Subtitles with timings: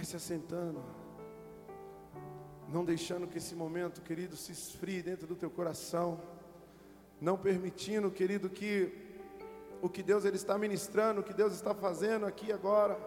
[0.00, 0.82] Vai se assentando.
[2.66, 6.18] Não deixando que esse momento, querido, se esfrie dentro do teu coração.
[7.20, 8.90] Não permitindo, querido, que
[9.82, 12.98] o que Deus ele está ministrando, o que Deus está fazendo aqui agora,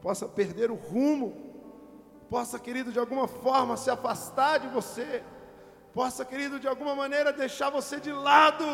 [0.00, 1.26] possa perder o rumo,
[2.30, 5.24] possa, querido, de alguma forma se afastar de você,
[5.92, 8.64] possa, querido, de alguma maneira deixar você de lado.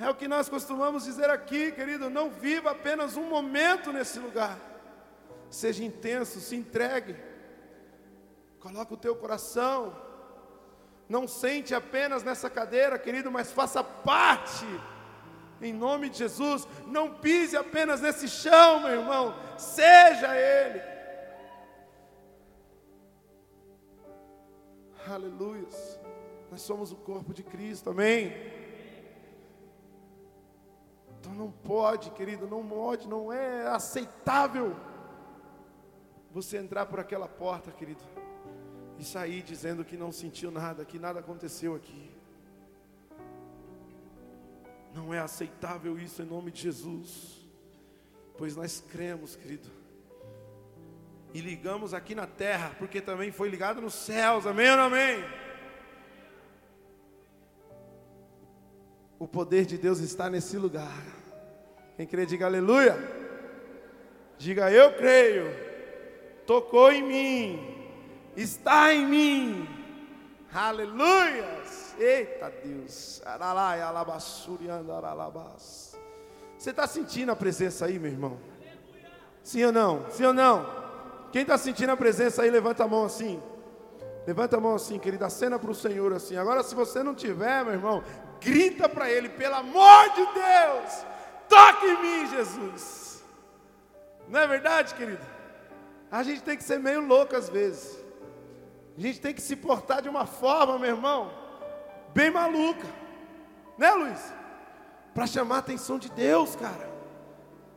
[0.00, 4.77] É o que nós costumamos dizer aqui, querido, não viva apenas um momento nesse lugar.
[5.50, 7.16] Seja intenso, se entregue.
[8.60, 9.96] Coloque o teu coração.
[11.08, 14.66] Não sente apenas nessa cadeira, querido, mas faça parte.
[15.60, 19.34] Em nome de Jesus, não pise apenas nesse chão, meu irmão.
[19.56, 20.80] Seja ele.
[25.10, 25.66] Aleluia.
[26.50, 28.32] Nós somos o corpo de Cristo, amém?
[31.18, 34.76] Então não pode, querido, não pode, não é aceitável
[36.30, 38.02] você entrar por aquela porta, querido,
[38.98, 42.10] e sair dizendo que não sentiu nada, que nada aconteceu aqui.
[44.94, 47.46] Não é aceitável isso em nome de Jesus,
[48.36, 49.68] pois nós cremos, querido,
[51.32, 55.24] e ligamos aqui na terra, porque também foi ligado nos céus, amém ou amém?
[59.18, 61.04] O poder de Deus está nesse lugar.
[61.96, 62.96] Quem crê, diga aleluia.
[64.38, 65.67] Diga eu creio.
[66.48, 67.90] Tocou em mim.
[68.34, 69.68] Está em mim.
[70.50, 71.94] Aleluias.
[71.98, 73.20] Eita Deus.
[76.56, 78.38] Você está sentindo a presença aí, meu irmão?
[79.42, 80.10] Sim ou não?
[80.10, 80.66] Sim ou não?
[81.32, 83.42] Quem está sentindo a presença aí, levanta a mão assim.
[84.26, 86.38] Levanta a mão assim, querida, cena para o Senhor assim.
[86.38, 88.02] Agora, se você não tiver, meu irmão,
[88.40, 91.04] grita para Ele, pelo amor de Deus,
[91.46, 93.22] toque em mim, Jesus.
[94.26, 95.37] Não é verdade, querido?
[96.10, 98.02] A gente tem que ser meio louco às vezes.
[98.96, 101.32] A gente tem que se portar de uma forma, meu irmão,
[102.14, 102.86] bem maluca.
[103.76, 104.32] Né, Luiz?
[105.14, 106.88] Para chamar a atenção de Deus, cara.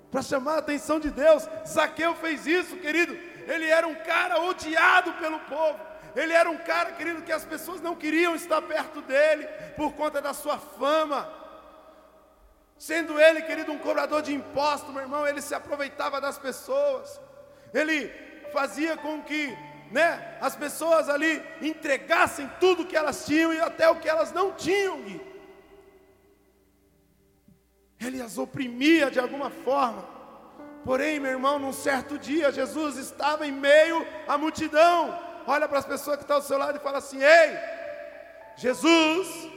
[0.10, 1.48] Para chamar a atenção de Deus.
[1.68, 3.14] Zaqueu fez isso, querido.
[3.48, 5.80] Ele era um cara odiado pelo povo.
[6.16, 10.22] Ele era um cara, querido, que as pessoas não queriam estar perto dele por conta
[10.22, 11.32] da sua fama.
[12.78, 17.22] Sendo ele, querido, um cobrador de impostos, meu irmão, ele se aproveitava das pessoas.
[17.74, 19.58] Ele fazia com que,
[19.92, 24.54] né, as pessoas ali entregassem tudo que elas tinham e até o que elas não
[24.54, 25.00] tinham.
[28.00, 30.10] Ele as oprimia de alguma forma.
[30.84, 35.18] Porém, meu irmão, num certo dia, Jesus estava em meio à multidão.
[35.46, 37.58] Olha para as pessoas que estão ao seu lado e fala assim: Ei,
[38.58, 39.50] Jesus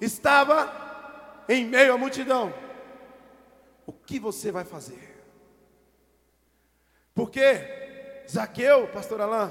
[0.00, 2.54] estava em meio à multidão.
[3.84, 5.16] O que você vai fazer?
[7.14, 7.85] Porque
[8.28, 9.50] Zaqueu, pastor Alain,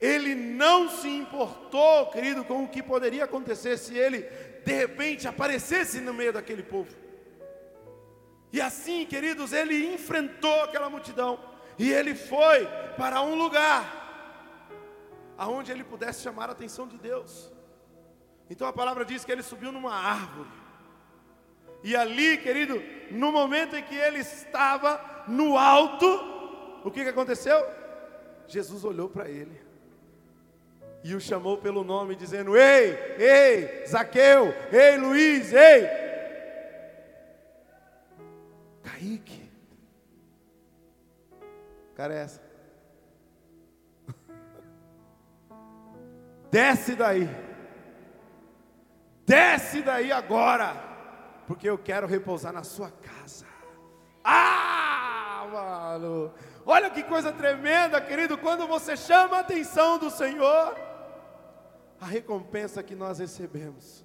[0.00, 4.22] ele não se importou, querido, com o que poderia acontecer se ele
[4.64, 6.96] de repente aparecesse no meio daquele povo.
[8.52, 11.38] E assim, queridos, ele enfrentou aquela multidão
[11.78, 12.66] e ele foi
[12.96, 13.98] para um lugar
[15.36, 17.50] aonde ele pudesse chamar a atenção de Deus.
[18.48, 20.50] Então a palavra diz que ele subiu numa árvore.
[21.82, 26.39] E ali, querido, no momento em que ele estava no alto,
[26.84, 27.66] o que, que aconteceu?
[28.46, 29.70] Jesus olhou para ele
[31.02, 35.88] e o chamou pelo nome, dizendo: Ei, ei, Zaqueu, ei, Luiz, ei,
[38.82, 39.50] Kaique.
[41.94, 42.42] Cara, é essa.
[46.50, 47.28] Desce daí.
[49.26, 50.88] Desce daí agora.
[51.46, 53.46] Porque eu quero repousar na sua casa.
[54.22, 56.32] Ah, mano.
[56.64, 58.36] Olha que coisa tremenda, querido.
[58.36, 60.76] Quando você chama a atenção do Senhor,
[62.00, 64.04] a recompensa que nós recebemos.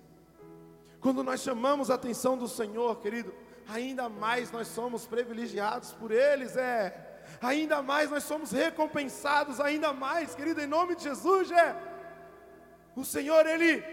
[0.99, 3.33] Quando nós chamamos a atenção do Senhor, querido,
[3.67, 7.13] ainda mais nós somos privilegiados por eles, é.
[7.41, 11.75] Ainda mais nós somos recompensados, ainda mais, querido, em nome de Jesus, é.
[12.95, 13.83] O Senhor, Ele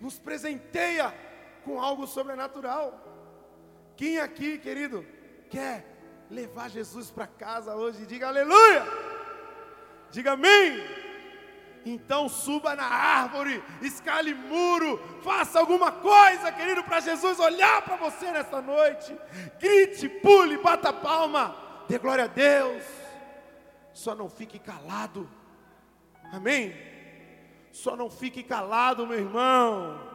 [0.00, 1.12] nos presenteia
[1.64, 2.98] com algo sobrenatural.
[3.96, 5.04] Quem aqui, querido,
[5.50, 5.91] quer
[6.32, 8.06] levar Jesus para casa hoje?
[8.06, 8.82] Diga aleluia!
[10.10, 10.82] Diga amém!
[11.84, 18.30] Então suba na árvore, escale muro, faça alguma coisa, querido, para Jesus olhar para você
[18.30, 19.16] nesta noite.
[19.58, 21.56] Grite, pule, bata palma,
[21.88, 22.84] dê glória a Deus.
[23.92, 25.28] Só não fique calado.
[26.32, 26.74] Amém?
[27.72, 30.08] Só não fique calado, meu irmão.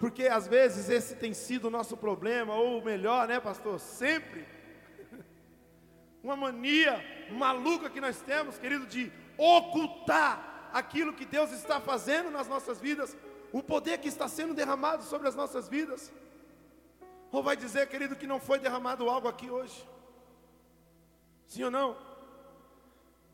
[0.00, 3.78] Porque às vezes esse tem sido o nosso problema, ou melhor, né, pastor?
[3.78, 4.44] Sempre.
[6.22, 12.48] Uma mania maluca que nós temos, querido, de ocultar aquilo que Deus está fazendo nas
[12.48, 13.16] nossas vidas,
[13.52, 16.12] o poder que está sendo derramado sobre as nossas vidas.
[17.30, 19.86] Ou vai dizer, querido, que não foi derramado algo aqui hoje?
[21.46, 21.96] Sim ou não?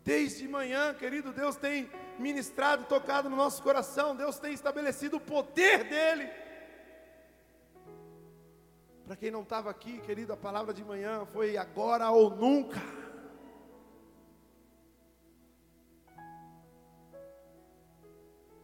[0.04, 5.84] Desde manhã, querido, Deus tem ministrado, tocado no nosso coração, Deus tem estabelecido o poder
[5.84, 6.28] dEle.
[9.08, 12.78] Para quem não estava aqui, querido, a palavra de manhã foi agora ou nunca.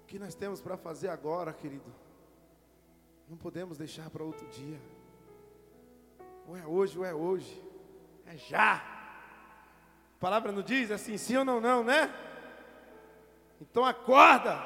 [0.03, 1.91] O que nós temos para fazer agora, querido?
[3.27, 4.79] Não podemos deixar para outro dia.
[6.47, 7.65] Ou é hoje, ou é hoje.
[8.27, 8.75] É já.
[8.75, 12.15] A palavra não diz assim, sim ou não, não, né?
[13.63, 14.63] Então acorda.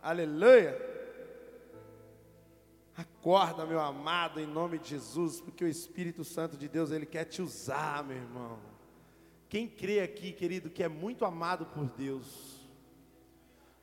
[0.00, 0.97] Aleluia.
[3.28, 7.26] Acorda, meu amado, em nome de Jesus, porque o Espírito Santo de Deus, ele quer
[7.26, 8.58] te usar, meu irmão.
[9.50, 12.66] Quem crê aqui, querido, que é muito amado por Deus.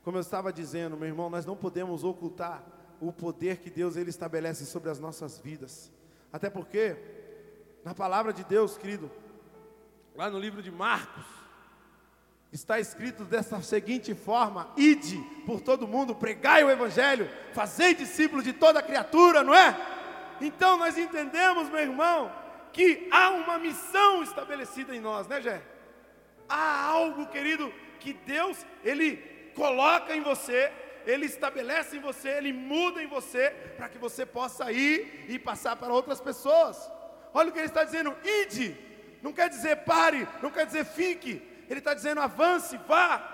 [0.02, 2.66] Como eu estava dizendo, meu irmão, nós não podemos ocultar
[3.00, 5.92] o poder que Deus ele estabelece sobre as nossas vidas.
[6.32, 6.96] Até porque,
[7.84, 9.08] na palavra de Deus, querido,
[10.16, 11.24] lá no livro de Marcos,
[12.56, 18.52] está escrito dessa seguinte forma: ide por todo mundo, pregai o evangelho, fazei discípulos de
[18.52, 19.76] toda criatura, não é?
[20.40, 22.32] Então nós entendemos, meu irmão,
[22.72, 25.62] que há uma missão estabelecida em nós, né, Jé?
[26.48, 29.16] Há algo, querido, que Deus ele
[29.54, 30.72] coloca em você
[31.06, 35.76] ele estabelece em você, Ele muda em você, para que você possa ir e passar
[35.76, 36.90] para outras pessoas.
[37.32, 38.76] Olha o que Ele está dizendo: ide,
[39.22, 43.32] não quer dizer pare, não quer dizer fique, Ele está dizendo avance, vá.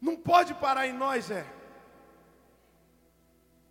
[0.00, 1.44] Não pode parar em nós, é.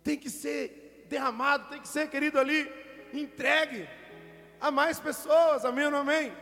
[0.02, 2.70] Tem que ser derramado, tem que ser, querido, ali,
[3.12, 3.88] entregue
[4.60, 6.32] a mais pessoas, amém ou não amém?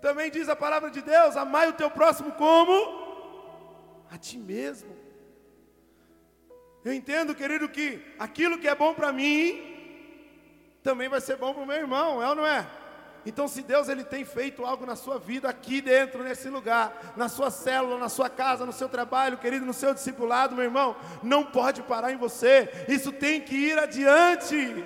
[0.00, 2.74] Também diz a palavra de Deus: amai o teu próximo como
[4.10, 4.94] a ti mesmo.
[6.84, 9.72] Eu entendo, querido, que aquilo que é bom para mim
[10.82, 12.68] também vai ser bom para o meu irmão, é ou não é?
[13.26, 17.28] Então, se Deus ele tem feito algo na sua vida aqui dentro, nesse lugar, na
[17.28, 21.44] sua célula, na sua casa, no seu trabalho, querido, no seu discipulado, meu irmão, não
[21.44, 22.68] pode parar em você.
[22.86, 24.84] Isso tem que ir adiante.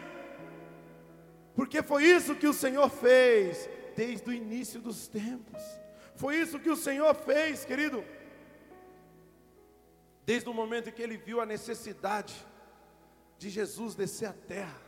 [1.54, 5.60] Porque foi isso que o Senhor fez desde o início dos tempos.
[6.14, 8.04] Foi isso que o Senhor fez, querido.
[10.24, 12.34] Desde o momento em que ele viu a necessidade
[13.38, 14.80] de Jesus descer à terra.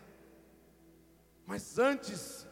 [1.44, 2.46] Mas antes,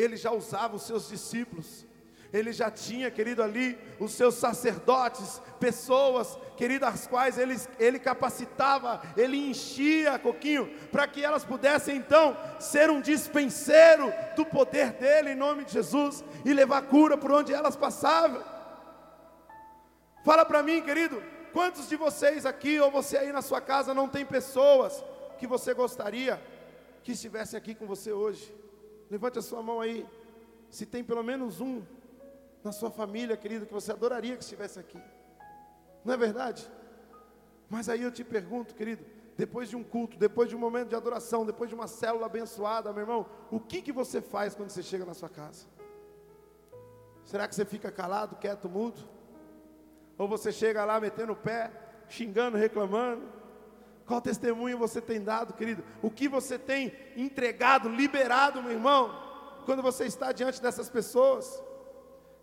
[0.00, 1.86] ele já usava os seus discípulos
[2.32, 9.00] ele já tinha, querido, ali os seus sacerdotes, pessoas, querido, as quais ele, ele capacitava,
[9.16, 15.36] ele enchia, Coquinho, para que elas pudessem então ser um dispenseiro do poder dele, em
[15.36, 18.44] nome de Jesus, e levar cura por onde elas passavam.
[20.22, 21.22] Fala para mim, querido,
[21.52, 25.02] quantos de vocês aqui, ou você aí na sua casa, não tem pessoas
[25.38, 26.38] que você gostaria
[27.02, 28.57] que estivessem aqui com você hoje?
[29.10, 30.06] Levante a sua mão aí,
[30.70, 31.82] se tem pelo menos um
[32.62, 35.00] na sua família, querido, que você adoraria que estivesse aqui.
[36.04, 36.70] Não é verdade?
[37.68, 39.04] Mas aí eu te pergunto, querido,
[39.36, 42.92] depois de um culto, depois de um momento de adoração, depois de uma célula abençoada,
[42.92, 45.66] meu irmão, o que, que você faz quando você chega na sua casa?
[47.24, 49.00] Será que você fica calado, quieto, mudo?
[50.16, 51.70] Ou você chega lá metendo o pé,
[52.08, 53.37] xingando, reclamando?
[54.08, 55.84] Qual testemunho você tem dado, querido?
[56.00, 59.02] O que você tem entregado, liberado, meu irmão,
[59.66, 61.62] quando você está diante dessas pessoas?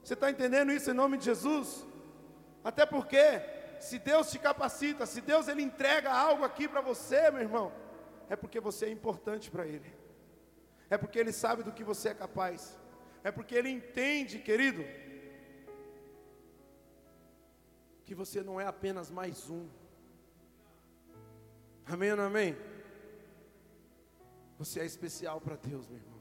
[0.03, 1.83] Você está entendendo isso em nome de Jesus?
[2.63, 3.41] Até porque,
[3.79, 7.71] se Deus te capacita, se Deus ele entrega algo aqui para você, meu irmão,
[8.29, 9.91] é porque você é importante para Ele,
[10.87, 12.77] é porque Ele sabe do que você é capaz,
[13.23, 14.85] é porque Ele entende, querido,
[18.05, 19.67] que você não é apenas mais um.
[21.87, 22.55] Amém ou não amém?
[24.57, 26.19] Você é especial para Deus, meu irmão.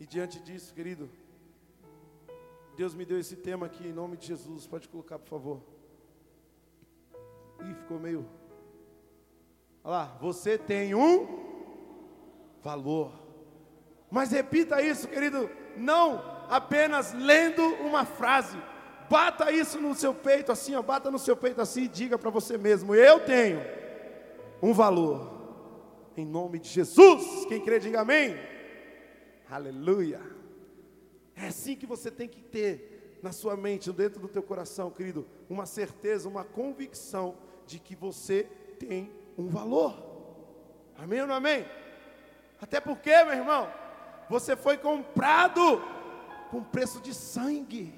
[0.00, 1.08] E diante disso, querido,
[2.76, 4.66] Deus me deu esse tema aqui em nome de Jesus.
[4.66, 5.62] Pode colocar, por favor.
[7.60, 8.28] Ih, ficou meio.
[9.84, 11.44] Olha lá, você tem um
[12.62, 13.12] valor.
[14.10, 18.56] Mas repita isso, querido, não apenas lendo uma frase.
[19.08, 22.30] Bata isso no seu peito assim, ó, bata no seu peito assim e diga para
[22.30, 23.83] você mesmo: eu tenho
[24.64, 25.30] um valor.
[26.16, 27.44] Em nome de Jesus.
[27.46, 28.34] Quem crê, diga amém.
[29.50, 30.22] Aleluia.
[31.36, 35.26] É assim que você tem que ter na sua mente, dentro do teu coração, querido,
[35.50, 38.44] uma certeza, uma convicção de que você
[38.78, 39.94] tem um valor.
[40.96, 41.66] Amém ou não amém?
[42.58, 43.70] Até porque, meu irmão,
[44.30, 45.82] você foi comprado
[46.50, 47.92] com preço de sangue.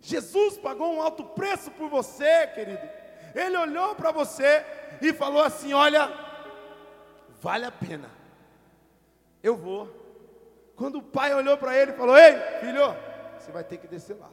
[0.00, 2.88] Jesus pagou um alto preço por você, querido.
[3.34, 4.64] Ele olhou para você
[5.00, 6.08] e falou assim: Olha,
[7.40, 8.10] vale a pena,
[9.42, 9.88] eu vou.
[10.76, 12.82] Quando o pai olhou para ele e falou: Ei, filho,
[13.38, 14.30] você vai ter que descer lá.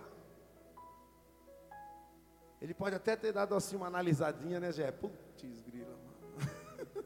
[2.62, 4.92] Ele pode até ter dado assim uma analisadinha, né, Jé?
[4.92, 7.06] Putz, grila, mano.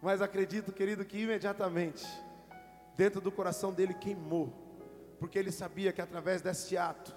[0.00, 2.06] Mas acredito, querido, que imediatamente,
[2.96, 4.52] dentro do coração dele queimou,
[5.18, 7.14] porque ele sabia que através desse ato,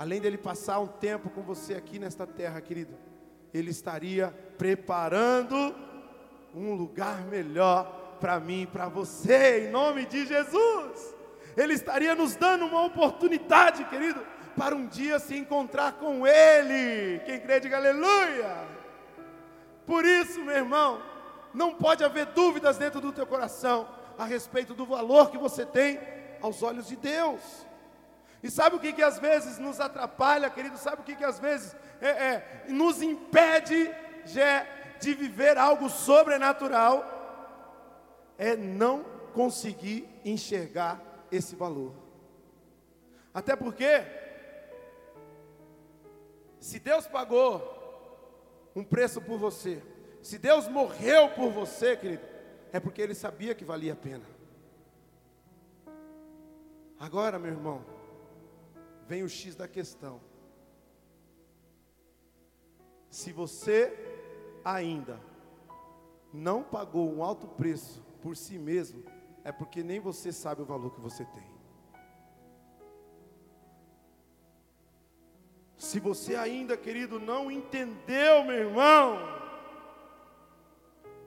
[0.00, 2.96] além dele passar um tempo com você aqui nesta terra, querido,
[3.52, 5.74] ele estaria preparando
[6.54, 11.14] um lugar melhor para mim e para você, em nome de Jesus.
[11.54, 14.24] Ele estaria nos dando uma oportunidade, querido,
[14.56, 17.18] para um dia se encontrar com Ele.
[17.26, 18.56] Quem crê, diga aleluia.
[19.84, 21.02] Por isso, meu irmão,
[21.52, 26.00] não pode haver dúvidas dentro do teu coração a respeito do valor que você tem
[26.40, 27.68] aos olhos de Deus.
[28.42, 30.78] E sabe o que, que às vezes nos atrapalha, querido?
[30.78, 33.90] Sabe o que, que às vezes é, é, nos impede
[34.24, 37.18] de, de viver algo sobrenatural?
[38.38, 39.04] É não
[39.34, 41.94] conseguir enxergar esse valor.
[43.32, 44.04] Até porque,
[46.58, 47.78] se Deus pagou
[48.74, 49.82] um preço por você,
[50.22, 52.26] se Deus morreu por você, querido,
[52.72, 54.24] é porque Ele sabia que valia a pena.
[56.98, 57.84] Agora, meu irmão,
[59.10, 60.20] vem o X da questão.
[63.10, 63.92] Se você
[64.64, 65.18] ainda
[66.32, 69.02] não pagou um alto preço por si mesmo,
[69.42, 71.50] é porque nem você sabe o valor que você tem.
[75.76, 79.18] Se você ainda, querido, não entendeu, meu irmão,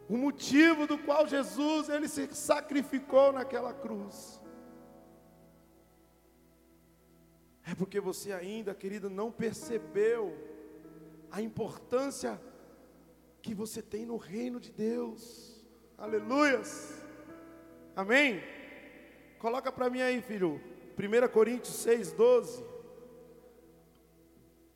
[0.08, 4.40] o motivo do qual Jesus ele se sacrificou naquela cruz,
[7.74, 10.32] é porque você ainda, querido, não percebeu
[11.32, 12.40] a importância
[13.42, 15.66] que você tem no reino de Deus.
[15.98, 17.04] Aleluias.
[17.96, 18.44] Amém?
[19.40, 20.62] Coloca para mim aí, filho.
[20.96, 22.64] 1 Coríntios 6, 12.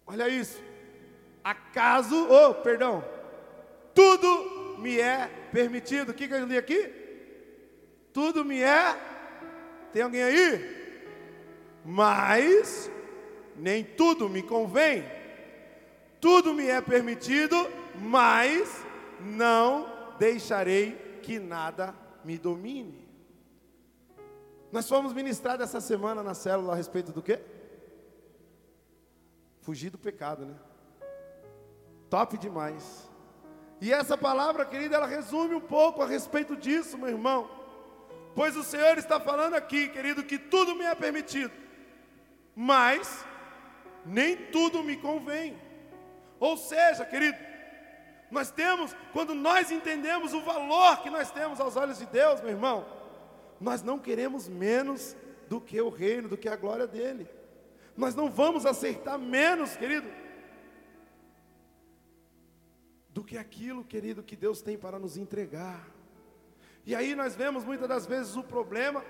[0.07, 0.59] Olha isso.
[1.43, 3.05] Acaso, oh, perdão,
[3.93, 6.09] tudo me é permitido.
[6.09, 6.91] O que, que eu li aqui?
[8.11, 8.95] Tudo me é.
[9.93, 10.76] Tem alguém aí?
[11.89, 12.91] Mas
[13.55, 15.05] nem tudo me convém.
[16.19, 17.55] Tudo me é permitido,
[17.95, 18.83] mas
[19.21, 19.89] não
[20.19, 23.07] deixarei que nada me domine.
[24.69, 27.39] Nós fomos ministrar essa semana na célula a respeito do quê?
[29.61, 30.55] Fugir do pecado, né?
[32.09, 33.09] Top demais.
[33.79, 37.49] E essa palavra, querida, ela resume um pouco a respeito disso, meu irmão.
[38.35, 41.51] Pois o Senhor está falando aqui, querido, que tudo me é permitido,
[42.59, 43.23] mas
[44.03, 45.55] nem tudo me convém.
[46.39, 47.37] Ou seja, querido,
[48.31, 52.49] nós temos, quando nós entendemos o valor que nós temos aos olhos de Deus, meu
[52.49, 52.83] irmão,
[53.61, 55.15] nós não queremos menos
[55.47, 57.29] do que o reino, do que a glória dele.
[57.95, 60.09] Nós não vamos aceitar menos, querido,
[63.09, 65.87] do que aquilo, querido, que Deus tem para nos entregar.
[66.87, 69.05] E aí nós vemos muitas das vezes o problema,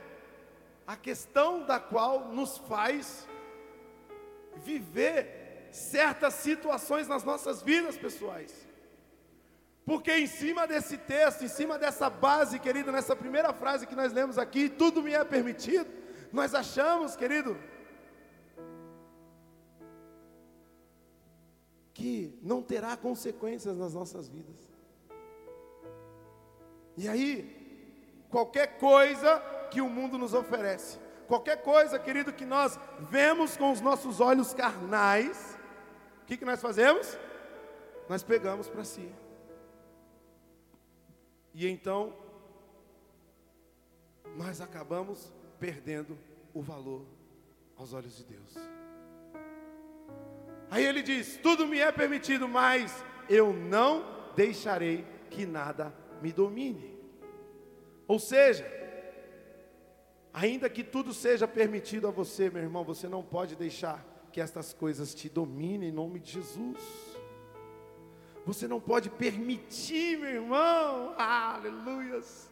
[0.86, 3.26] a questão da qual nos faz
[4.58, 8.68] viver certas situações nas nossas vidas pessoais.
[9.86, 14.12] Porque em cima desse texto, em cima dessa base, querido, nessa primeira frase que nós
[14.12, 15.88] lemos aqui, tudo me é permitido,
[16.32, 17.58] nós achamos, querido,
[21.94, 24.56] que não terá consequências nas nossas vidas.
[26.98, 29.40] E aí, qualquer coisa
[29.72, 34.54] que o mundo nos oferece, qualquer coisa, querido, que nós vemos com os nossos olhos
[34.54, 35.58] carnais,
[36.24, 37.18] o que, que nós fazemos?
[38.10, 39.12] Nós pegamos para si.
[41.54, 42.14] E então,
[44.36, 46.18] nós acabamos perdendo
[46.54, 47.06] o valor
[47.76, 48.56] aos olhos de Deus.
[50.70, 54.06] Aí ele diz: Tudo me é permitido, mas eu não
[54.36, 56.98] deixarei que nada me domine.
[58.08, 58.66] Ou seja,
[60.38, 64.72] ainda que tudo seja permitido a você, meu irmão, você não pode deixar que estas
[64.72, 66.80] coisas te dominem em nome de Jesus.
[68.46, 71.16] Você não pode permitir, meu irmão.
[71.18, 72.52] Aleluias.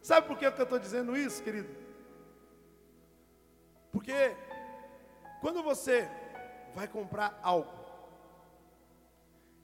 [0.00, 1.68] Sabe por que eu estou dizendo isso, querido?
[3.90, 4.36] Porque
[5.40, 6.08] quando você
[6.72, 7.72] vai comprar algo,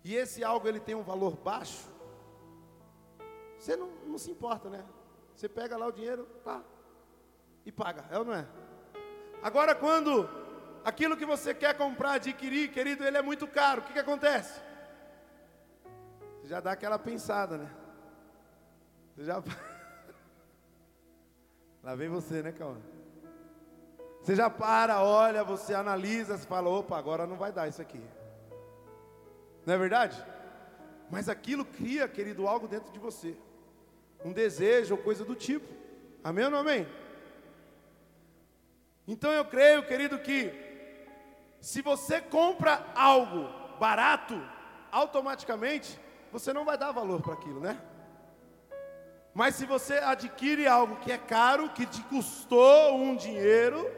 [0.02, 1.88] e esse algo ele tem um valor baixo,
[3.56, 4.84] você não, não se importa, né?
[5.36, 6.64] Você pega lá o dinheiro, tá,
[7.64, 8.46] e paga, é ou não é?
[9.42, 10.28] Agora, quando
[10.84, 14.60] aquilo que você quer comprar, adquirir, querido, ele é muito caro, o que, que acontece?
[16.40, 17.70] Você já dá aquela pensada, né?
[19.14, 19.42] Você já.
[21.82, 22.76] Lá vem você, né, Cauã?
[24.22, 28.02] Você já para, olha, você analisa, você fala, opa, agora não vai dar isso aqui.
[29.64, 30.22] Não é verdade?
[31.10, 33.34] Mas aquilo cria, querido, algo dentro de você.
[34.24, 35.66] Um desejo ou coisa do tipo.
[36.22, 36.86] Amém ou não amém?
[39.12, 40.52] Então eu creio, querido, que
[41.60, 43.48] se você compra algo
[43.80, 44.40] barato,
[44.92, 45.98] automaticamente
[46.30, 47.76] você não vai dar valor para aquilo, né?
[49.34, 53.90] Mas se você adquire algo que é caro, que te custou um dinheiro,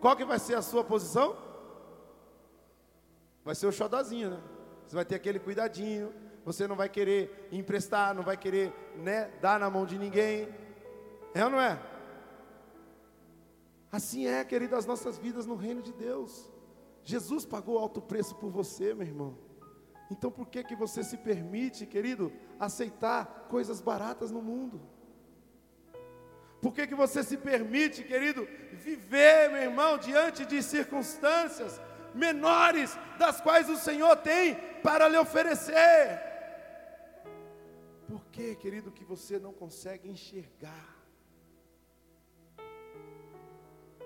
[0.00, 1.36] qual que vai ser a sua posição?
[3.44, 4.40] Vai ser o xodozinho, né?
[4.86, 6.14] Você vai ter aquele cuidadinho,
[6.46, 10.48] você não vai querer emprestar, não vai querer né, dar na mão de ninguém.
[11.34, 11.78] É ou não é?
[13.90, 16.50] Assim é, querido, as nossas vidas no reino de Deus.
[17.02, 19.38] Jesus pagou alto preço por você, meu irmão.
[20.10, 24.80] Então por que que você se permite, querido, aceitar coisas baratas no mundo?
[26.60, 31.80] Por que que você se permite, querido, viver, meu irmão, diante de circunstâncias
[32.14, 36.20] menores das quais o Senhor tem para lhe oferecer?
[38.08, 40.97] Por que, querido, que você não consegue enxergar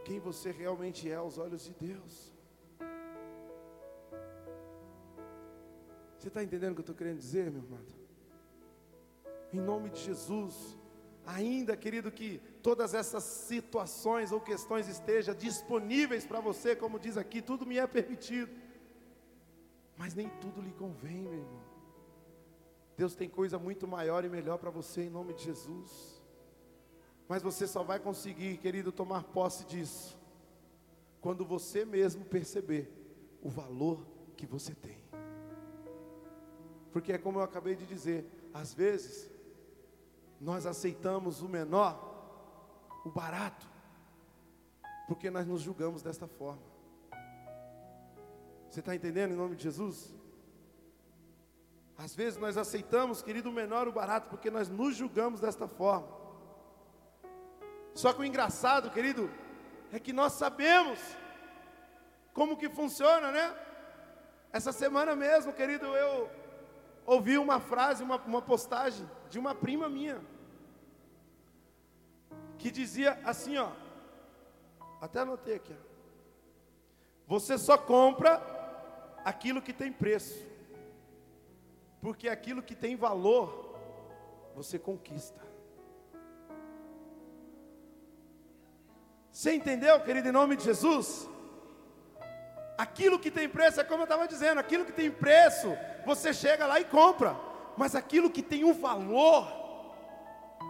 [0.04, 2.32] quem você realmente é aos olhos de Deus.
[6.18, 7.92] Você está entendendo o que eu estou querendo dizer, meu amado?
[9.52, 10.76] Em nome de Jesus,
[11.26, 17.42] ainda, querido, que todas essas situações ou questões estejam disponíveis para você, como diz aqui,
[17.42, 18.52] tudo me é permitido,
[19.96, 21.62] mas nem tudo lhe convém, meu irmão.
[22.96, 26.11] Deus tem coisa muito maior e melhor para você, em nome de Jesus.
[27.28, 30.20] Mas você só vai conseguir, querido, tomar posse disso
[31.20, 32.90] quando você mesmo perceber
[33.40, 34.04] o valor
[34.36, 34.98] que você tem.
[36.92, 39.30] Porque é como eu acabei de dizer, às vezes
[40.40, 41.96] nós aceitamos o menor,
[43.04, 43.70] o barato,
[45.06, 46.62] porque nós nos julgamos desta forma.
[48.68, 50.14] Você está entendendo em nome de Jesus?
[51.96, 56.21] Às vezes nós aceitamos, querido, o menor, o barato, porque nós nos julgamos desta forma.
[57.94, 59.30] Só que o engraçado, querido,
[59.92, 60.98] é que nós sabemos
[62.32, 63.54] como que funciona, né?
[64.52, 66.30] Essa semana mesmo, querido, eu
[67.06, 70.20] ouvi uma frase, uma, uma postagem de uma prima minha,
[72.58, 73.70] que dizia assim, ó,
[75.00, 75.92] até anotei aqui, ó,
[77.26, 78.42] você só compra
[79.24, 80.46] aquilo que tem preço,
[82.00, 83.78] porque aquilo que tem valor,
[84.54, 85.51] você conquista.
[89.42, 91.28] Você entendeu, querido, em nome de Jesus?
[92.78, 95.76] Aquilo que tem preço, é como eu estava dizendo, aquilo que tem preço,
[96.06, 97.34] você chega lá e compra.
[97.76, 99.44] Mas aquilo que tem um valor,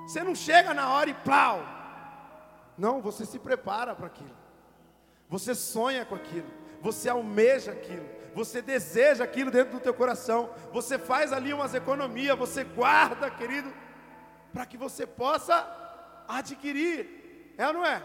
[0.06, 1.60] você não chega na hora e plau.
[2.78, 4.34] Não, você se prepara para aquilo.
[5.28, 6.48] Você sonha com aquilo.
[6.80, 8.08] Você almeja aquilo.
[8.34, 10.48] Você deseja aquilo dentro do teu coração.
[10.72, 13.70] Você faz ali umas economias, você guarda, querido,
[14.50, 15.62] para que você possa
[16.26, 17.54] adquirir.
[17.58, 18.02] É ou não é?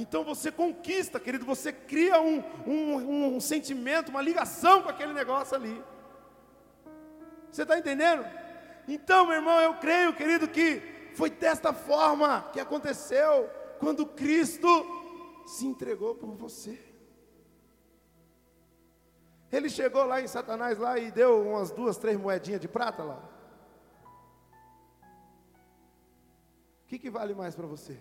[0.00, 5.54] Então você conquista, querido, você cria um, um, um sentimento, uma ligação com aquele negócio
[5.54, 5.84] ali.
[7.52, 8.24] Você está entendendo?
[8.88, 10.80] Então, meu irmão, eu creio, querido, que
[11.14, 14.68] foi desta forma que aconteceu quando Cristo
[15.46, 16.82] se entregou por você.
[19.52, 23.22] Ele chegou lá em Satanás lá e deu umas duas, três moedinhas de prata lá.
[26.84, 28.00] O que, que vale mais para você?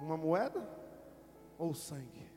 [0.00, 0.66] Uma moeda
[1.58, 2.28] ou sangue?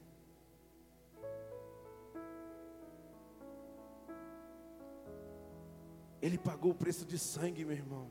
[6.22, 8.10] Ele pagou o preço de sangue, meu irmão.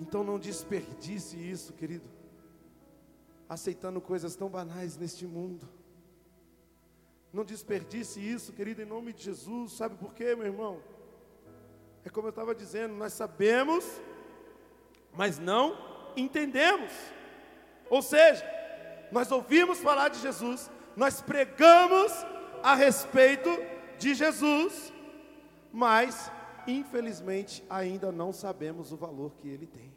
[0.00, 2.08] Então não desperdice isso, querido,
[3.48, 5.68] aceitando coisas tão banais neste mundo.
[7.32, 9.72] Não desperdice isso, querido, em nome de Jesus.
[9.72, 10.82] Sabe por quê, meu irmão?
[12.04, 13.84] É como eu estava dizendo, nós sabemos
[15.14, 15.76] mas não
[16.16, 16.92] entendemos.
[17.90, 18.44] Ou seja,
[19.10, 22.12] nós ouvimos falar de Jesus, nós pregamos
[22.62, 23.50] a respeito
[23.98, 24.92] de Jesus,
[25.72, 26.30] mas
[26.66, 29.92] infelizmente ainda não sabemos o valor que ele tem.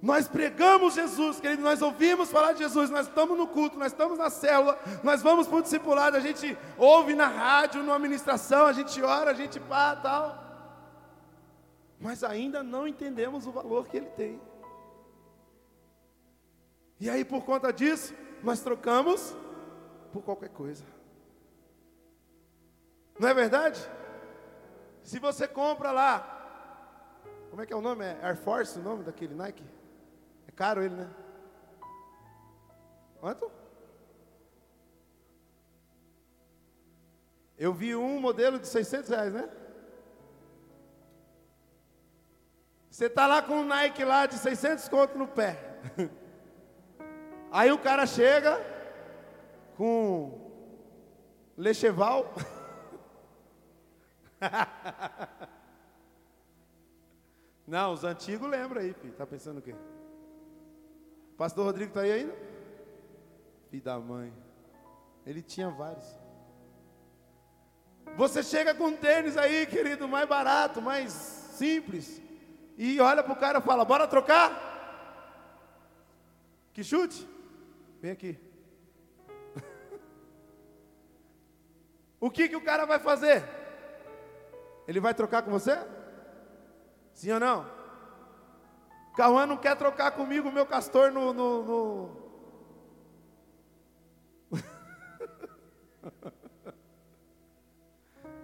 [0.00, 4.18] Nós pregamos Jesus, querido, nós ouvimos falar de Jesus, nós estamos no culto, nós estamos
[4.18, 8.72] na célula, nós vamos para o discipulado, a gente ouve na rádio, na administração, a
[8.72, 10.51] gente ora, a gente pá, tal.
[12.02, 14.40] Mas ainda não entendemos o valor que ele tem.
[16.98, 18.12] E aí, por conta disso,
[18.42, 19.36] nós trocamos
[20.12, 20.84] por qualquer coisa.
[23.18, 23.80] Não é verdade?
[25.04, 28.04] Se você compra lá, como é que é o nome?
[28.04, 29.64] É Air Force o nome daquele Nike?
[30.48, 31.08] É caro ele, né?
[33.20, 33.48] Quanto?
[37.56, 39.61] Eu vi um modelo de 600 reais, né?
[42.92, 45.80] Você tá lá com um Nike lá de 600 conto no pé.
[47.50, 48.60] Aí o cara chega
[49.78, 50.52] com
[51.56, 52.34] Lecheval.
[57.66, 59.14] Não, os antigos lembram aí, filho.
[59.14, 59.74] Tá pensando o quê?
[61.38, 62.36] Pastor Rodrigo está aí ainda?
[63.70, 64.30] Filho da mãe.
[65.24, 66.04] Ele tinha vários.
[68.18, 72.20] Você chega com um tênis aí, querido, mais barato, mais simples.
[72.76, 74.70] E olha para o cara e fala: Bora trocar?
[76.72, 77.28] Que chute?
[78.00, 78.38] Vem aqui.
[82.20, 83.44] o que, que o cara vai fazer?
[84.88, 85.78] Ele vai trocar com você?
[87.12, 87.70] Sim ou não?
[89.14, 91.32] Cauã não quer trocar comigo o meu castor no.
[91.32, 92.22] no, no...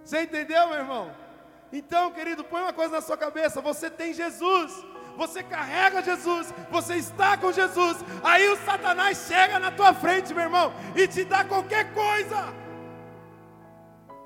[0.03, 1.28] Você entendeu, meu irmão?
[1.71, 4.73] Então, querido, põe uma coisa na sua cabeça: você tem Jesus,
[5.15, 7.97] você carrega Jesus, você está com Jesus.
[8.23, 12.53] Aí o Satanás chega na tua frente, meu irmão, e te dá qualquer coisa,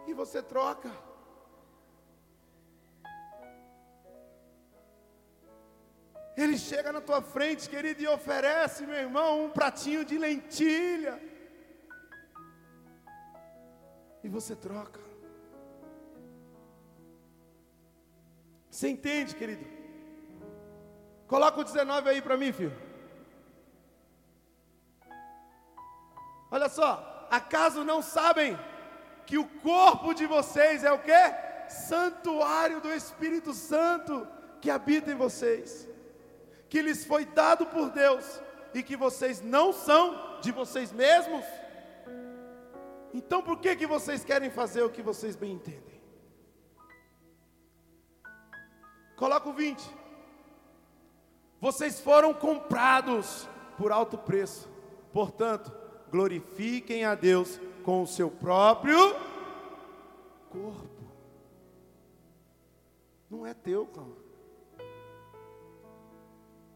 [0.08, 0.92] e você troca.
[6.36, 11.22] Ele chega na tua frente, querido, e oferece, meu irmão, um pratinho de lentilha.
[14.24, 15.03] E você troca.
[18.74, 19.64] Você entende, querido?
[21.28, 22.76] Coloca o 19 aí para mim, filho.
[26.50, 28.58] Olha só, acaso não sabem
[29.28, 31.24] que o corpo de vocês é o quê?
[31.70, 34.28] Santuário do Espírito Santo
[34.60, 35.88] que habita em vocês
[36.68, 38.42] que lhes foi dado por Deus
[38.74, 41.46] e que vocês não são de vocês mesmos?
[43.14, 45.93] Então por que que vocês querem fazer o que vocês bem entendem?
[49.24, 49.82] Coloca o 20.
[51.62, 54.68] Vocês foram comprados por alto preço.
[55.14, 55.72] Portanto,
[56.12, 59.16] glorifiquem a Deus com o seu próprio
[60.50, 61.06] corpo.
[63.30, 63.90] Não é teu,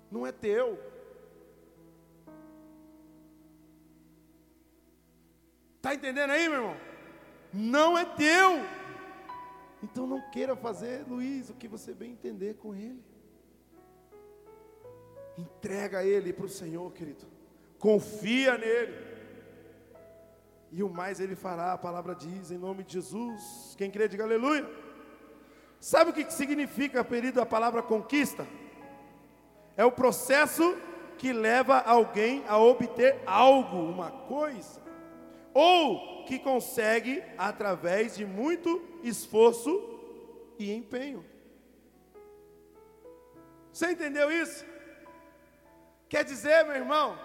[0.10, 0.79] não é teu.
[5.75, 6.77] Está entendendo aí, meu irmão?
[7.53, 8.63] Não é teu.
[9.89, 13.02] Então não queira fazer, Luiz, o que você bem entender com ele.
[15.38, 17.26] Entrega ele para o Senhor, querido.
[17.80, 18.93] Confia nele.
[20.71, 23.76] E o mais ele fará, a palavra diz, em nome de Jesus.
[23.78, 24.69] Quem crê, diga aleluia.
[25.80, 28.45] Sabe o que significa, querido, a palavra conquista?
[29.78, 30.76] É o processo
[31.17, 34.82] que leva alguém a obter algo, uma coisa,
[35.53, 39.71] ou que consegue através de muito esforço
[40.60, 41.25] e empenho.
[43.71, 44.65] Você entendeu isso?
[46.10, 47.17] Quer dizer, meu irmão,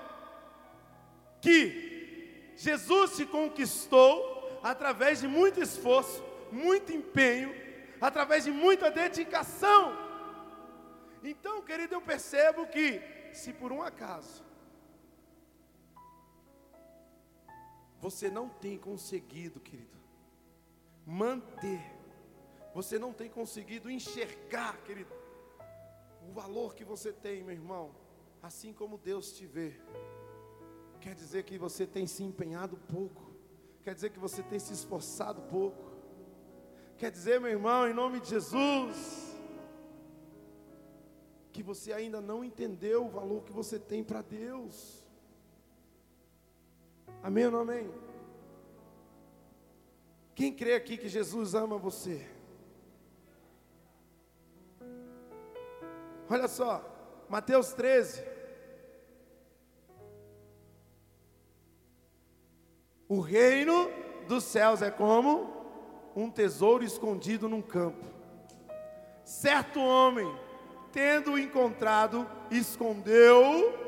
[1.41, 7.55] que Jesus te conquistou através de muito esforço, muito empenho,
[8.01, 9.97] através de muita dedicação.
[11.23, 13.01] Então, querido, eu percebo que,
[13.33, 14.45] se por um acaso,
[18.03, 19.97] você não tem conseguido, querido,
[21.07, 21.81] manter,
[22.75, 25.15] você não tem conseguido enxergar, querido,
[26.29, 27.95] o valor que você tem, meu irmão,
[28.43, 29.81] assim como Deus te vê,
[31.01, 33.31] quer dizer que você tem se empenhado pouco,
[33.85, 35.93] quer dizer que você tem se esforçado pouco,
[36.97, 39.33] quer dizer, meu irmão, em nome de Jesus,
[41.53, 45.02] que você ainda não entendeu o valor que você tem para Deus.
[47.23, 47.91] Amém ou não amém?
[50.35, 52.27] Quem crê aqui que Jesus ama você?
[56.29, 56.83] Olha só,
[57.29, 58.25] Mateus 13.
[63.09, 63.91] O reino
[64.27, 65.63] dos céus é como
[66.17, 68.07] um tesouro escondido num campo.
[69.25, 70.27] Certo homem
[70.93, 73.79] tendo encontrado, escondeu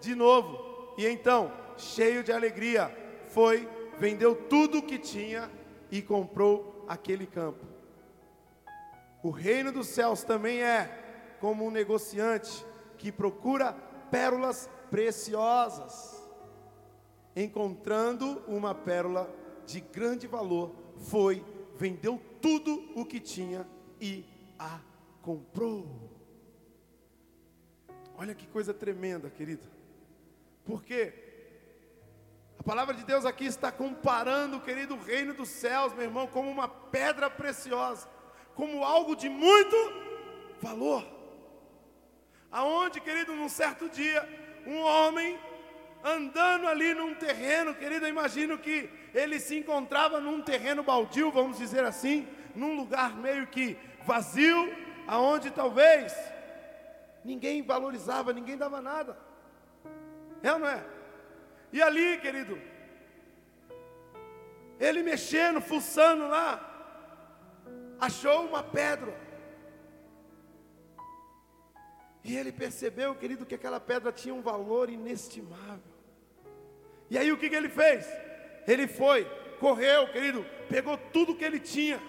[0.00, 0.92] de novo.
[0.98, 2.94] E então, cheio de alegria,
[3.28, 5.50] foi, vendeu tudo o que tinha
[5.90, 7.66] e comprou aquele campo.
[9.22, 12.64] O reino dos céus também é como um negociante
[12.96, 13.72] que procura
[14.10, 16.20] pérolas preciosas.
[17.34, 19.32] Encontrando uma pérola
[19.66, 21.44] de grande valor, foi,
[21.76, 23.66] vendeu tudo o que tinha
[24.00, 24.24] e
[24.58, 24.80] a
[25.22, 26.10] comprou.
[28.16, 29.66] Olha que coisa tremenda, querido.
[30.64, 31.29] Porque
[32.60, 36.50] a palavra de Deus aqui está comparando, querido, o reino dos céus, meu irmão, como
[36.50, 38.06] uma pedra preciosa,
[38.54, 39.74] como algo de muito
[40.60, 41.02] valor.
[42.52, 44.28] Aonde, querido, num certo dia,
[44.66, 45.38] um homem
[46.04, 51.56] andando ali num terreno, querido, eu imagino que ele se encontrava num terreno baldio, vamos
[51.56, 54.70] dizer assim, num lugar meio que vazio,
[55.06, 56.14] aonde talvez
[57.24, 59.16] ninguém valorizava, ninguém dava nada.
[60.42, 60.99] É ou não é?
[61.72, 62.58] E ali, querido,
[64.78, 66.66] ele mexendo, fuçando lá,
[68.00, 69.14] achou uma pedra.
[72.24, 75.80] E ele percebeu, querido, que aquela pedra tinha um valor inestimável.
[77.08, 78.06] E aí o que, que ele fez?
[78.66, 79.24] Ele foi,
[79.58, 82.00] correu, querido, pegou tudo que ele tinha,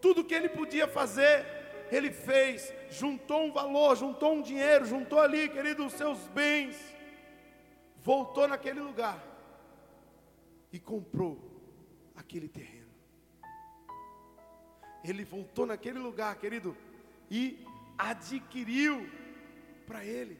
[0.00, 1.46] tudo que ele podia fazer,
[1.90, 6.76] ele fez, juntou um valor, juntou um dinheiro, juntou ali, querido, os seus bens,
[8.02, 9.22] voltou naquele lugar
[10.72, 11.38] e comprou
[12.14, 12.90] aquele terreno.
[15.02, 16.76] Ele voltou naquele lugar, querido,
[17.30, 17.64] e
[17.96, 19.08] adquiriu
[19.86, 20.38] para ele,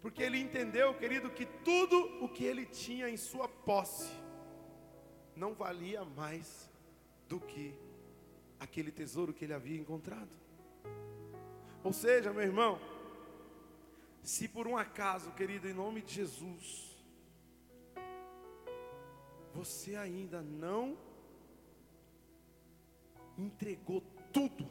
[0.00, 4.12] porque ele entendeu, querido, que tudo o que ele tinha em sua posse
[5.36, 6.70] não valia mais
[7.28, 7.74] do que
[8.60, 10.30] aquele tesouro que ele havia encontrado.
[11.82, 12.80] Ou seja, meu irmão,
[14.24, 16.96] se por um acaso, querido, em nome de Jesus,
[19.52, 20.96] você ainda não
[23.36, 24.00] entregou
[24.32, 24.66] tudo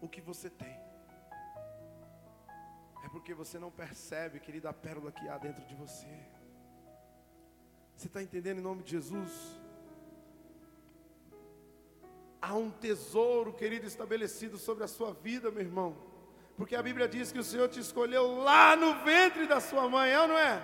[0.00, 0.78] o que você tem,
[3.04, 6.06] é porque você não percebe, querida, a pérola que há dentro de você.
[7.96, 9.32] Você está entendendo em nome de Jesus?
[12.40, 16.09] Há um tesouro, querido, estabelecido sobre a sua vida, meu irmão.
[16.60, 20.10] Porque a Bíblia diz que o Senhor te escolheu lá no ventre da sua mãe,
[20.10, 20.62] é ou não é?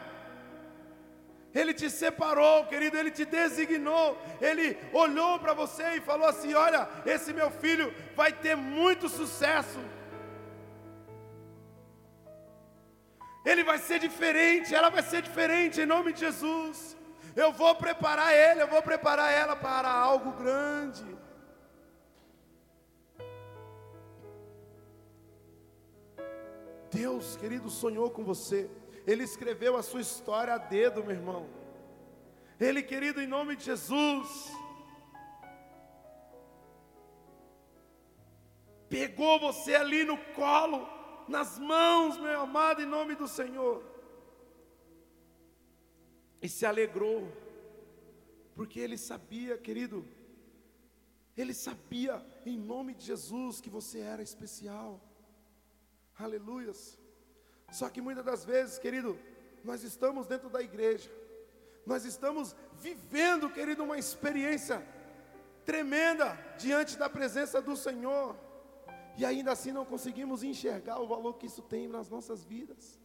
[1.54, 6.86] Ele te separou, querido, ele te designou, ele olhou para você e falou assim: Olha,
[7.06, 9.80] esse meu filho vai ter muito sucesso.
[13.42, 16.94] Ele vai ser diferente, ela vai ser diferente em nome de Jesus.
[17.34, 21.15] Eu vou preparar ele, eu vou preparar ela para algo grande.
[26.96, 28.70] Deus, querido, sonhou com você.
[29.06, 31.42] Ele escreveu a sua história a dedo, meu irmão.
[32.58, 34.28] Ele, querido, em nome de Jesus,
[38.88, 40.88] pegou você ali no colo,
[41.28, 43.84] nas mãos, meu amado, em nome do Senhor,
[46.40, 47.30] e se alegrou,
[48.54, 49.98] porque ele sabia, querido,
[51.36, 55.05] ele sabia, em nome de Jesus, que você era especial.
[56.18, 56.98] Aleluias.
[57.70, 59.18] Só que muitas das vezes, querido,
[59.64, 61.10] nós estamos dentro da igreja,
[61.84, 64.86] nós estamos vivendo, querido, uma experiência
[65.64, 68.36] tremenda diante da presença do Senhor,
[69.18, 72.98] e ainda assim não conseguimos enxergar o valor que isso tem nas nossas vidas.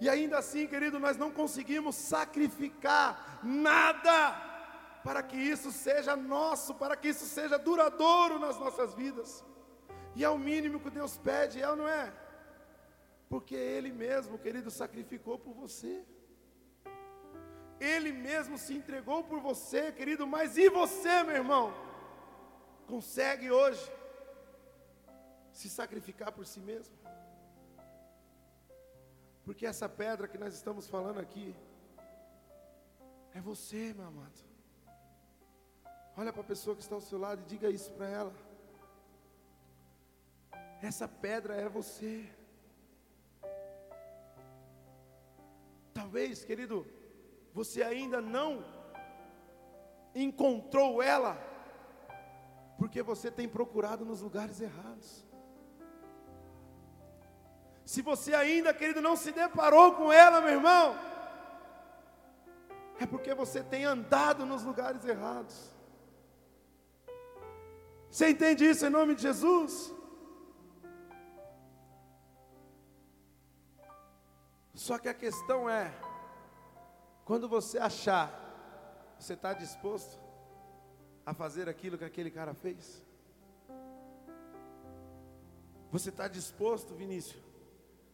[0.00, 4.50] E ainda assim, querido, nós não conseguimos sacrificar nada
[5.04, 9.44] para que isso seja nosso, para que isso seja duradouro nas nossas vidas.
[10.14, 12.12] E é o mínimo que Deus pede, é ou não é?
[13.28, 16.04] Porque Ele mesmo, querido, sacrificou por você.
[17.80, 21.72] Ele mesmo se entregou por você, querido, mas e você, meu irmão?
[22.86, 23.90] Consegue hoje
[25.50, 26.94] se sacrificar por si mesmo?
[29.44, 31.56] Porque essa pedra que nós estamos falando aqui
[33.34, 34.40] é você, meu amado.
[36.16, 38.51] Olha para a pessoa que está ao seu lado e diga isso para ela.
[40.82, 42.28] Essa pedra é você.
[45.94, 46.84] Talvez, querido,
[47.54, 48.64] você ainda não
[50.12, 51.38] encontrou ela,
[52.76, 55.24] porque você tem procurado nos lugares errados.
[57.84, 60.96] Se você ainda, querido, não se deparou com ela, meu irmão,
[62.98, 65.70] é porque você tem andado nos lugares errados.
[68.10, 69.94] Você entende isso em nome de Jesus?
[74.82, 75.94] Só que a questão é,
[77.24, 78.28] quando você achar,
[79.16, 80.18] você está disposto
[81.24, 83.00] a fazer aquilo que aquele cara fez?
[85.92, 87.40] Você está disposto, Vinícius,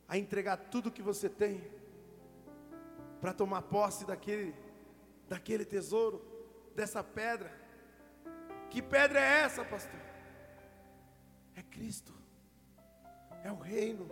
[0.06, 1.64] a entregar tudo que você tem
[3.18, 4.54] para tomar posse daquele,
[5.26, 6.22] daquele tesouro,
[6.76, 7.50] dessa pedra?
[8.68, 10.00] Que pedra é essa, pastor?
[11.56, 12.12] É Cristo,
[13.42, 14.06] é o reino,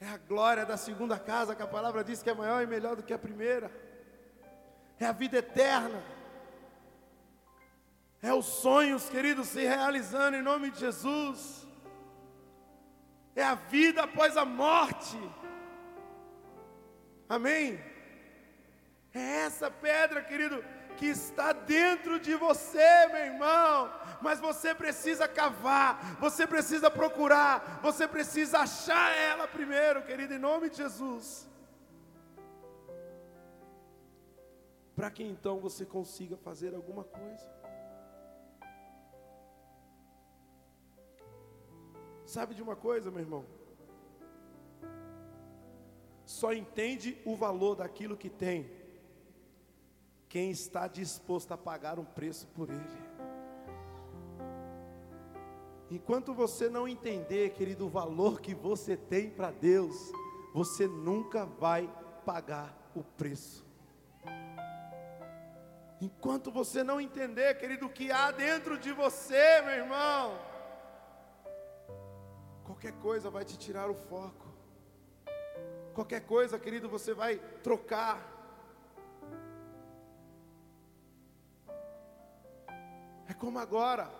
[0.00, 2.96] é a glória da segunda casa, que a palavra diz que é maior e melhor
[2.96, 3.70] do que a primeira,
[4.98, 6.02] é a vida eterna,
[8.20, 11.68] é os sonhos, queridos, se realizando em nome de Jesus
[13.38, 15.16] é a vida após a morte.
[17.28, 17.78] Amém?
[19.14, 20.64] É essa pedra, querido,
[20.96, 23.92] que está dentro de você, meu irmão.
[24.20, 30.70] Mas você precisa cavar, você precisa procurar, você precisa achar ela primeiro, querido, em nome
[30.70, 31.48] de Jesus.
[34.96, 37.58] Para que então você consiga fazer alguma coisa.
[42.26, 43.44] Sabe de uma coisa, meu irmão?
[46.26, 48.78] Só entende o valor daquilo que tem
[50.28, 53.07] quem está disposto a pagar um preço por ele.
[55.90, 60.12] Enquanto você não entender, querido, o valor que você tem para Deus,
[60.52, 61.88] você nunca vai
[62.24, 63.66] pagar o preço.
[66.00, 70.38] Enquanto você não entender, querido, o que há dentro de você, meu irmão,
[72.68, 74.46] Qualquer coisa vai te tirar o foco.
[75.94, 78.16] Qualquer coisa, querido, você vai trocar.
[83.26, 84.10] É como agora,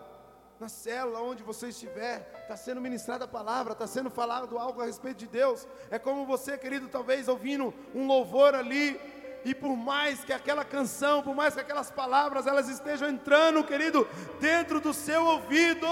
[0.59, 4.85] na célula onde você estiver, está sendo ministrada a palavra, está sendo falado algo a
[4.85, 5.65] respeito de Deus.
[5.89, 8.99] É como você, querido, talvez ouvindo um louvor ali,
[9.45, 14.05] e por mais que aquela canção, por mais que aquelas palavras elas estejam entrando, querido,
[14.41, 15.87] dentro do seu ouvido,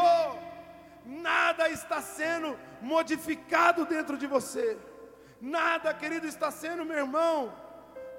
[1.06, 4.78] nada está sendo modificado dentro de você,
[5.40, 7.54] nada, querido, está sendo, meu irmão,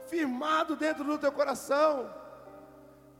[0.06, 2.10] firmado dentro do teu coração.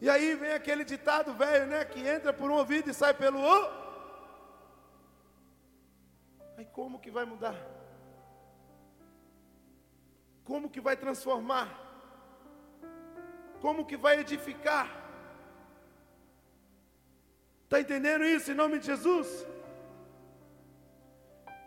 [0.01, 3.41] E aí vem aquele ditado velho, né, que entra por um ouvido e sai pelo
[3.41, 3.89] outro.
[6.57, 7.57] Aí como que vai mudar?
[10.45, 11.69] Como que vai transformar?
[13.61, 14.89] Como que vai edificar?
[17.65, 19.47] Está entendendo isso em nome de Jesus?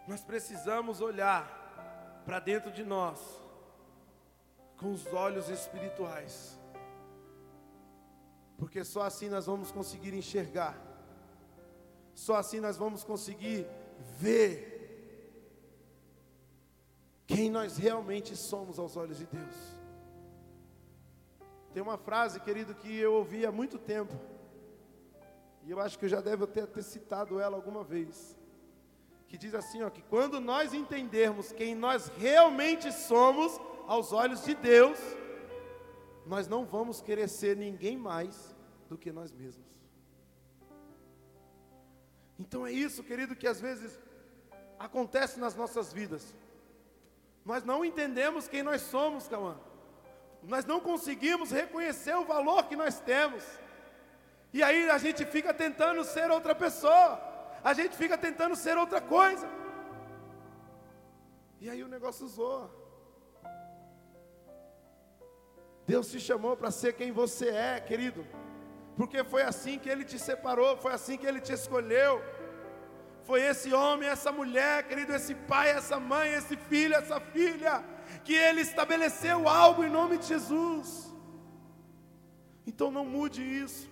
[0.08, 1.44] Nós precisamos olhar
[2.26, 3.20] para dentro de nós
[4.78, 6.60] com os olhos espirituais,
[8.62, 10.80] porque só assim nós vamos conseguir enxergar,
[12.14, 13.66] só assim nós vamos conseguir
[14.20, 14.54] ver
[17.26, 19.56] quem nós realmente somos aos olhos de Deus.
[21.74, 24.14] Tem uma frase, querido, que eu ouvi há muito tempo,
[25.64, 28.38] e eu acho que eu já devo ter, ter citado ela alguma vez.
[29.28, 34.54] Que diz assim, ó, que quando nós entendermos quem nós realmente somos aos olhos de
[34.54, 35.00] Deus,
[36.26, 38.56] nós não vamos querer ser ninguém mais
[38.90, 39.66] do que nós mesmos.
[42.40, 44.00] Então é isso, querido, que às vezes
[44.80, 46.34] acontece nas nossas vidas.
[47.46, 49.58] Nós não entendemos quem nós somos, Cauã.
[50.44, 53.44] Nós não conseguimos reconhecer o valor que nós temos.
[54.54, 57.32] E aí a gente fica tentando ser outra pessoa
[57.64, 59.48] a gente fica tentando ser outra coisa.
[61.60, 62.81] E aí o negócio zoa.
[65.92, 68.22] Deus te chamou para ser quem você é, querido.
[68.98, 72.14] Porque foi assim que Ele te separou, foi assim que Ele te escolheu.
[73.30, 77.74] Foi esse homem, essa mulher, querido, esse pai, essa mãe, esse filho, essa filha,
[78.26, 80.88] que Ele estabeleceu algo em nome de Jesus.
[82.66, 83.90] Então não mude isso.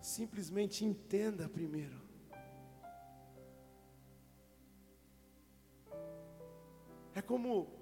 [0.00, 1.98] Simplesmente entenda primeiro.
[7.16, 7.77] É como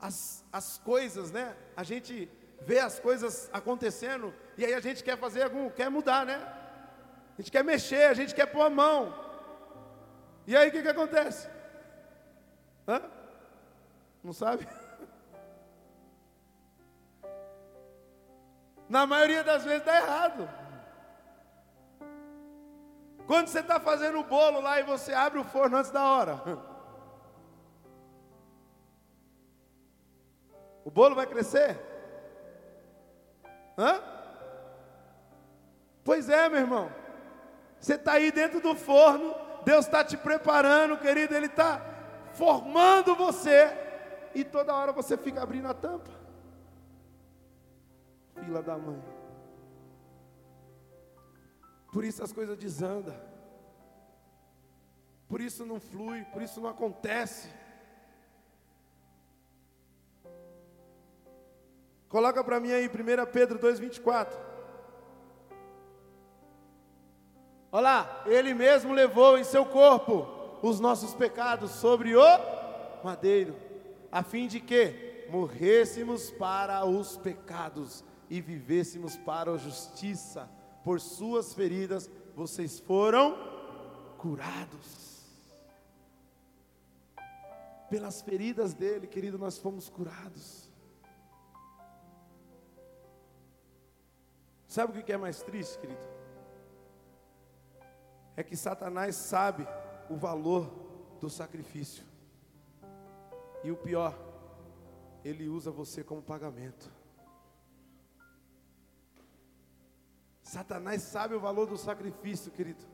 [0.00, 1.56] as, as coisas, né?
[1.76, 2.30] A gente
[2.62, 6.36] vê as coisas acontecendo e aí a gente quer fazer algum, quer mudar, né?
[7.36, 9.14] A gente quer mexer, a gente quer pôr a mão.
[10.46, 11.48] E aí o que, que acontece?
[12.86, 13.02] Hã?
[14.22, 14.66] Não sabe?
[18.88, 20.48] Na maioria das vezes dá errado.
[23.26, 26.42] Quando você está fazendo o bolo lá e você abre o forno antes da hora.
[30.88, 31.78] O bolo vai crescer?
[33.76, 34.02] Hã?
[36.02, 36.90] Pois é, meu irmão.
[37.78, 39.34] Você está aí dentro do forno,
[39.66, 41.78] Deus está te preparando, querido, Ele está
[42.32, 43.70] formando você,
[44.34, 46.10] e toda hora você fica abrindo a tampa.
[48.36, 49.04] Fila da mãe.
[51.92, 53.14] Por isso as coisas desandam.
[55.28, 57.50] Por isso não flui, por isso não acontece.
[62.08, 62.90] Coloca para mim aí 1
[63.32, 64.28] Pedro 2,24.
[67.70, 70.26] Olha lá, ele mesmo levou em seu corpo
[70.62, 72.22] os nossos pecados sobre o
[73.04, 73.54] madeiro,
[74.10, 80.48] a fim de que morrêssemos para os pecados e vivêssemos para a justiça.
[80.82, 83.36] Por suas feridas vocês foram
[84.16, 85.26] curados.
[87.90, 90.67] Pelas feridas dele, querido, nós fomos curados.
[94.78, 96.06] Sabe o que é mais triste, querido?
[98.36, 99.66] É que Satanás sabe
[100.08, 100.70] o valor
[101.20, 102.04] do sacrifício.
[103.64, 104.16] E o pior,
[105.24, 106.88] ele usa você como pagamento.
[110.44, 112.86] Satanás sabe o valor do sacrifício, querido,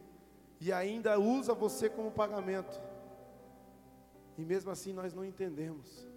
[0.58, 2.80] e ainda usa você como pagamento.
[4.38, 6.08] E mesmo assim nós não entendemos.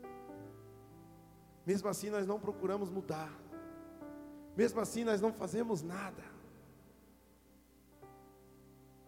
[1.65, 3.47] Mesmo assim nós não procuramos mudar.
[4.58, 6.24] Mesmo assim, nós não fazemos nada.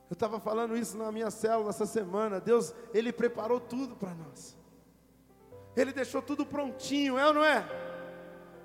[0.08, 2.40] Eu estava falando isso na minha célula essa semana.
[2.40, 4.56] Deus, Ele preparou tudo para nós.
[5.76, 7.66] Ele deixou tudo prontinho, é ou não é?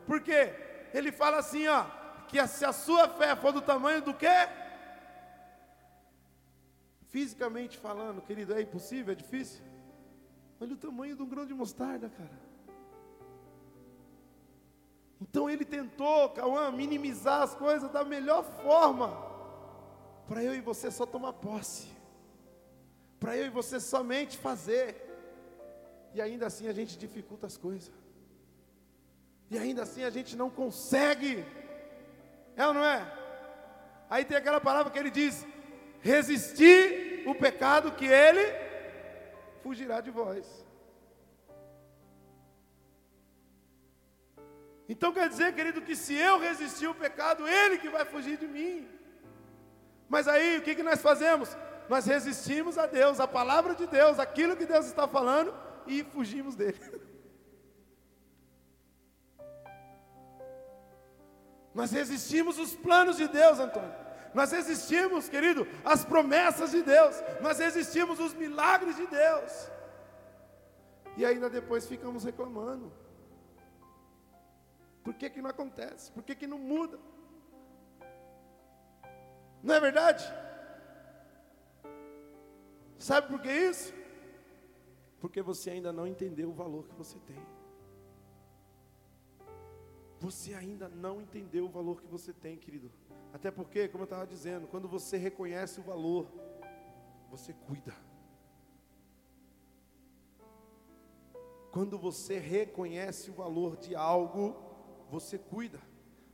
[0.07, 0.55] Porque
[0.93, 1.87] Ele fala assim, ó,
[2.29, 4.49] que se a sua fé for do tamanho do quê?
[7.09, 9.65] Fisicamente falando, querido, é impossível, é difícil?
[10.61, 12.54] Olha o tamanho de um grão de mostarda, cara.
[15.25, 19.09] Então ele tentou, Cauã, minimizar as coisas da melhor forma,
[20.29, 21.89] para eu e você só tomar posse,
[23.19, 24.87] para eu e você somente fazer,
[26.13, 27.91] e ainda assim a gente dificulta as coisas,
[29.51, 31.45] e ainda assim a gente não consegue,
[32.55, 33.01] é ou não é?
[34.11, 35.47] Aí tem aquela palavra que ele diz:
[36.01, 38.45] resistir o pecado que ele
[39.63, 40.64] fugirá de vós.
[44.89, 48.47] Então quer dizer, querido, que se eu resistir o pecado, ele que vai fugir de
[48.47, 48.89] mim.
[50.09, 51.57] Mas aí o que, que nós fazemos?
[51.89, 55.55] Nós resistimos a Deus, a palavra de Deus, aquilo que Deus está falando,
[55.87, 56.79] e fugimos dele.
[61.75, 63.93] Nós resistimos os planos de Deus, Antônio.
[64.33, 67.17] Nós resistimos, querido, as promessas de Deus.
[67.41, 69.71] Nós resistimos os milagres de Deus.
[71.17, 72.93] E ainda depois ficamos reclamando.
[75.05, 76.11] Por que, que não acontece?
[76.11, 76.99] Por que, que não muda?
[79.63, 80.25] Não é verdade?
[82.99, 83.93] Sabe por que isso?
[85.21, 87.41] Porque você ainda não entendeu o valor que você tem.
[90.21, 92.91] Você ainda não entendeu o valor que você tem, querido.
[93.31, 96.27] Até porque, como eu estava dizendo, quando você reconhece o valor,
[97.31, 97.95] você cuida.
[101.71, 104.74] Quando você reconhece o valor de algo,
[105.11, 105.81] você cuida.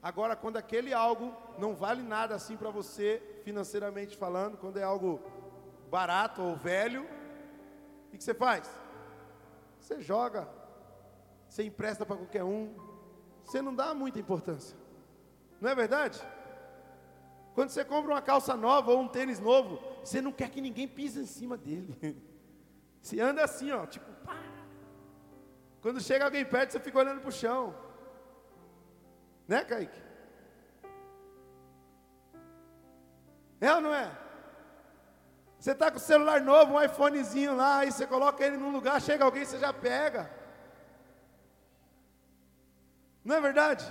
[0.03, 5.21] Agora, quando aquele algo não vale nada assim para você, financeiramente falando, quando é algo
[5.91, 7.07] barato ou velho,
[8.07, 8.71] o que você faz?
[9.79, 10.49] Você joga,
[11.49, 12.75] você empresta para qualquer um,
[13.45, 14.77] você não dá muita importância,
[15.61, 16.21] não é verdade?
[17.55, 20.89] Quando você compra uma calça nova ou um tênis novo, você não quer que ninguém
[20.89, 21.97] pise em cima dele.
[23.03, 24.37] Você anda assim, ó, tipo, pá.
[25.81, 27.75] Quando chega alguém perto, você fica olhando para o chão.
[29.51, 30.01] Né, Kaique?
[33.61, 34.09] É ou não é?
[35.59, 39.03] Você está com o celular novo, um iPhonezinho lá, e você coloca ele num lugar,
[39.03, 40.31] chega alguém, você já pega.
[43.25, 43.85] Não é verdade?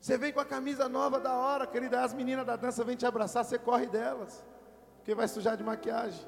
[0.00, 3.04] Você vem com a camisa nova da hora, querida, as meninas da dança vêm te
[3.04, 4.44] abraçar, você corre delas,
[4.98, 6.24] porque vai sujar de maquiagem.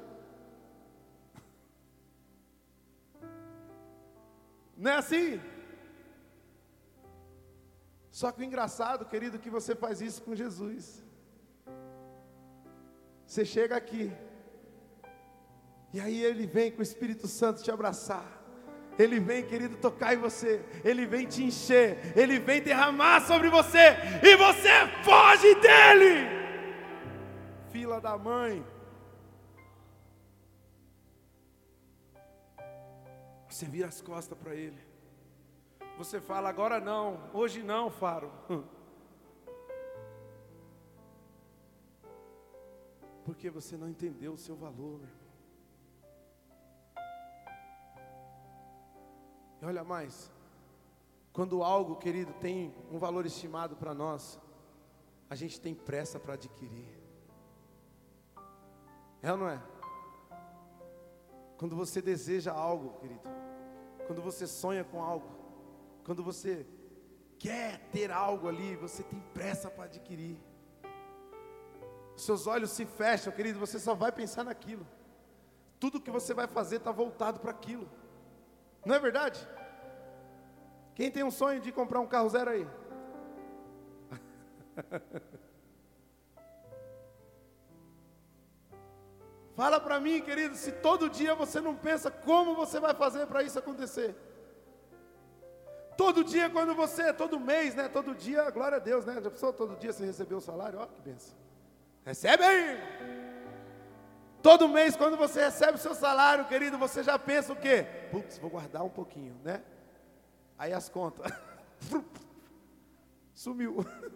[4.75, 5.41] Não é assim?
[8.19, 11.01] Só que o engraçado, querido, é que você faz isso com Jesus.
[13.25, 14.11] Você chega aqui,
[15.93, 18.27] e aí ele vem com o Espírito Santo te abraçar.
[18.97, 20.61] Ele vem, querido, tocar em você.
[20.83, 22.11] Ele vem te encher.
[22.13, 23.85] Ele vem derramar sobre você.
[24.21, 24.73] E você
[25.05, 26.27] foge dele.
[27.71, 28.65] Fila da mãe.
[33.47, 34.88] Você vira as costas para ele.
[35.99, 38.31] Você fala, agora não, hoje não, Faro.
[38.49, 38.63] Hum.
[43.25, 45.01] Porque você não entendeu o seu valor.
[49.61, 50.31] E olha mais,
[51.33, 54.39] quando algo, querido, tem um valor estimado para nós,
[55.29, 56.97] a gente tem pressa para adquirir.
[59.21, 59.61] É ou não é?
[61.57, 63.29] Quando você deseja algo, querido,
[64.07, 65.38] quando você sonha com algo,
[66.03, 66.65] quando você
[67.37, 70.37] quer ter algo ali, você tem pressa para adquirir.
[72.15, 74.85] Seus olhos se fecham, querido, você só vai pensar naquilo.
[75.79, 77.89] Tudo que você vai fazer está voltado para aquilo.
[78.85, 79.47] Não é verdade?
[80.95, 82.67] Quem tem um sonho de comprar um carro zero aí?
[89.55, 93.43] Fala para mim, querido, se todo dia você não pensa como você vai fazer para
[93.43, 94.15] isso acontecer.
[95.99, 97.89] Todo dia, quando você, todo mês, né?
[97.89, 99.19] Todo dia, glória a Deus, né?
[99.21, 100.79] Já pensou todo dia você recebeu o salário?
[100.79, 101.35] Ó, que benção.
[102.05, 102.77] Recebe aí!
[104.41, 107.85] Todo mês, quando você recebe o seu salário, querido, você já pensa o quê?
[108.11, 109.61] Putz, vou guardar um pouquinho, né?
[110.57, 111.29] Aí as contas.
[113.35, 113.85] Sumiu.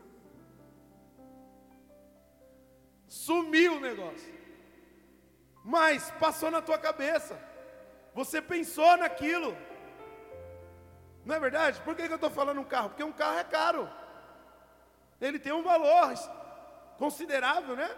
[3.09, 4.33] Sumiu o negócio.
[5.65, 7.37] Mas passou na tua cabeça.
[8.15, 9.53] Você pensou naquilo.
[11.25, 11.81] Não é verdade?
[11.81, 12.89] Por que, eu estou falando um carro?
[12.89, 13.89] Porque um carro é caro.
[15.21, 16.13] Ele tem um valor
[16.97, 17.89] considerável, né?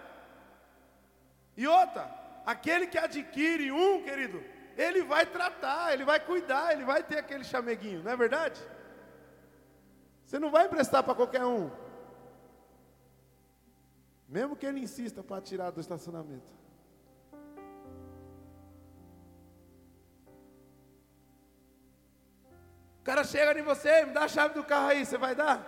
[1.58, 2.10] E outra,
[2.46, 4.44] aquele que adquire um, querido,
[4.78, 8.62] ele vai tratar, ele vai cuidar, ele vai ter aquele chameguinho, não é verdade?
[10.26, 11.72] Você não vai emprestar para qualquer um.
[14.28, 16.52] Mesmo que ele insista para tirar do estacionamento.
[23.06, 25.62] Cara chega em você, me dá a chave do carro aí, você vai dar?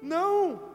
[0.00, 0.72] Não.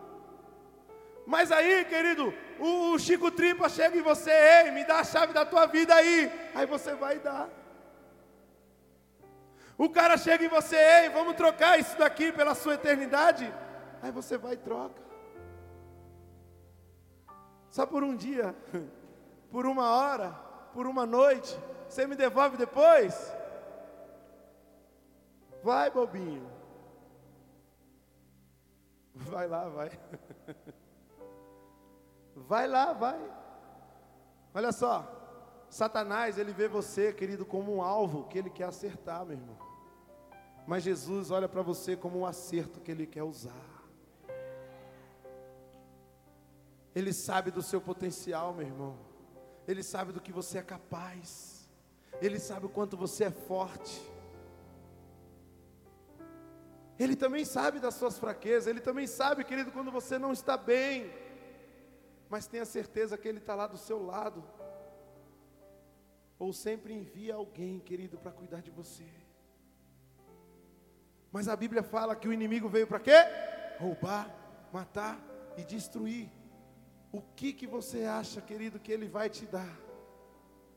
[1.25, 5.31] Mas aí, querido, o, o Chico Tripa chega em você, ei, me dá a chave
[5.31, 6.29] da tua vida aí.
[6.53, 7.47] Aí você vai dar.
[9.77, 13.53] O cara chega em você, ei, vamos trocar isso daqui pela sua eternidade.
[14.01, 15.01] Aí você vai e troca.
[17.69, 18.53] Só por um dia,
[19.49, 20.31] por uma hora,
[20.73, 21.57] por uma noite.
[21.87, 23.38] Você me devolve depois?
[25.63, 26.49] Vai, bobinho.
[29.13, 29.91] Vai lá, vai.
[32.35, 33.19] Vai lá, vai.
[34.53, 35.05] Olha só,
[35.69, 39.57] Satanás, ele vê você, querido, como um alvo que ele quer acertar, meu irmão.
[40.65, 43.69] Mas Jesus olha para você como um acerto que ele quer usar.
[46.95, 48.97] Ele sabe do seu potencial, meu irmão.
[49.67, 51.69] Ele sabe do que você é capaz.
[52.21, 54.08] Ele sabe o quanto você é forte.
[56.99, 58.67] Ele também sabe das suas fraquezas.
[58.67, 61.09] Ele também sabe, querido, quando você não está bem
[62.29, 64.43] mas tenha certeza que Ele está lá do seu lado.
[66.37, 69.05] Ou sempre envia alguém, querido, para cuidar de você.
[71.31, 73.17] Mas a Bíblia fala que o inimigo veio para quê?
[73.79, 74.33] Roubar,
[74.71, 75.19] matar
[75.57, 76.29] e destruir.
[77.11, 79.77] O que que você acha, querido, que ele vai te dar?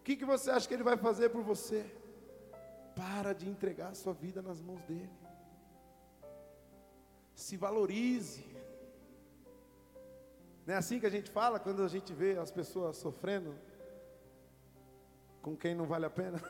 [0.00, 1.84] O que que você acha que ele vai fazer por você?
[2.96, 5.21] Para de entregar a sua vida nas mãos dele.
[7.42, 8.46] Se valorize.
[10.64, 13.52] Não é assim que a gente fala quando a gente vê as pessoas sofrendo
[15.42, 16.40] com quem não vale a pena?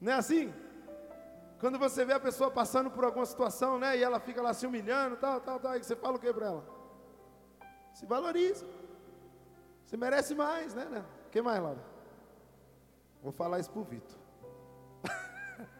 [0.00, 0.52] Não é assim?
[1.60, 4.66] Quando você vê a pessoa passando por alguma situação, né, e ela fica lá se
[4.66, 6.64] humilhando, tal, tal, tal, e você fala o que para ela?
[7.94, 8.66] Se valoriza.
[9.86, 10.84] Você merece mais, né?
[10.86, 11.04] né?
[11.26, 11.82] O que mais, Laura?
[13.22, 14.18] Vou falar isso pro Vitor.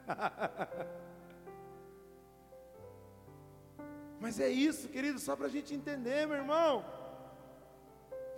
[4.25, 6.83] Mas é isso, querido, só para a gente entender, meu irmão.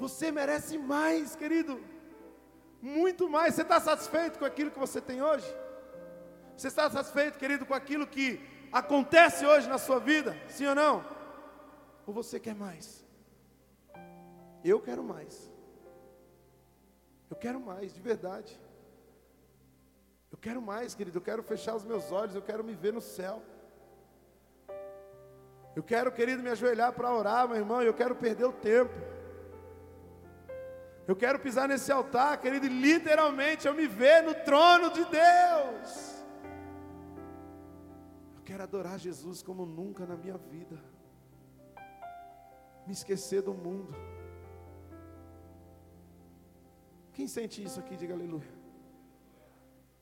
[0.00, 1.80] Você merece mais, querido.
[2.82, 3.54] Muito mais.
[3.54, 5.46] Você está satisfeito com aquilo que você tem hoje?
[6.56, 8.40] Você está satisfeito, querido, com aquilo que
[8.72, 10.36] acontece hoje na sua vida?
[10.48, 11.04] Sim ou não?
[12.04, 13.06] Ou você quer mais?
[14.64, 15.48] Eu quero mais.
[17.30, 18.60] Eu quero mais, de verdade.
[20.32, 21.18] Eu quero mais, querido.
[21.18, 22.34] Eu quero fechar os meus olhos.
[22.34, 23.40] Eu quero me ver no céu.
[25.76, 28.94] Eu quero, querido, me ajoelhar para orar, meu irmão, eu quero perder o tempo.
[31.06, 36.24] Eu quero pisar nesse altar, querido, e literalmente eu me ver no trono de Deus.
[38.36, 40.82] Eu quero adorar Jesus como nunca na minha vida.
[42.86, 43.94] Me esquecer do mundo.
[47.12, 48.54] Quem sente isso aqui, diga aleluia.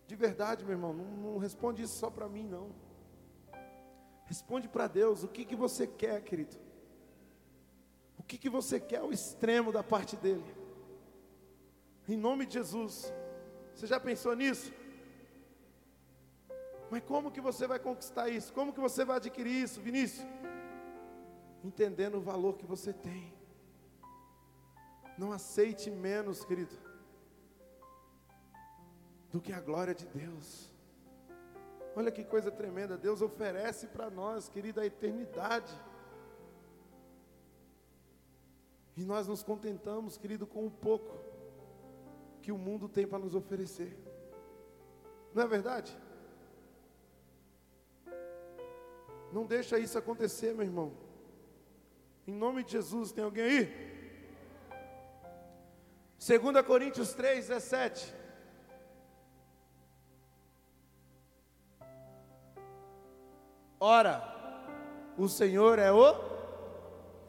[0.07, 2.84] De verdade, meu irmão, não, não responde isso só para mim, não.
[4.27, 6.57] Responde para Deus o que, que você quer, querido.
[8.19, 10.45] O que, que você quer, o extremo da parte dele.
[12.09, 13.13] Em nome de Jesus.
[13.75, 14.73] Você já pensou nisso?
[16.91, 18.53] Mas como que você vai conquistar isso?
[18.53, 20.27] Como que você vai adquirir isso, Vinícius?
[21.63, 23.33] Entendendo o valor que você tem.
[25.17, 26.75] Não aceite menos, querido,
[29.31, 30.74] do que a glória de Deus.
[31.97, 35.73] Olha que coisa tremenda, Deus oferece para nós, querida, a eternidade.
[38.97, 41.17] E nós nos contentamos, querido, com o pouco
[42.43, 43.97] que o mundo tem para nos oferecer.
[45.33, 45.97] Não é verdade?
[49.33, 50.93] Não deixa isso acontecer, meu irmão.
[52.27, 53.95] Em nome de Jesus, tem alguém aí?
[56.19, 58.24] 2 Coríntios 3, 17.
[63.87, 64.25] Ora,
[65.19, 66.15] o Senhor é o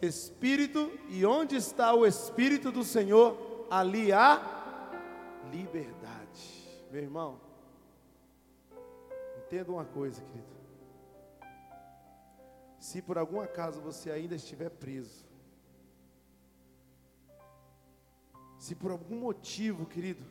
[0.01, 4.89] Espírito, e onde está o Espírito do Senhor, ali há
[5.51, 6.79] liberdade.
[6.89, 7.41] Meu irmão,
[9.37, 10.47] entenda uma coisa, querido.
[12.79, 15.25] Se por algum acaso você ainda estiver preso,
[18.57, 20.23] se por algum motivo, querido,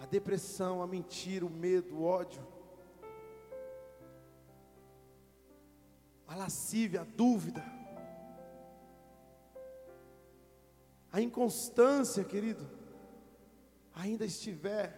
[0.00, 2.42] a depressão, a mentira, o medo, o ódio,
[6.30, 7.64] a lascívia, a dúvida,
[11.10, 12.70] a inconstância, querido,
[13.92, 14.88] ainda estiver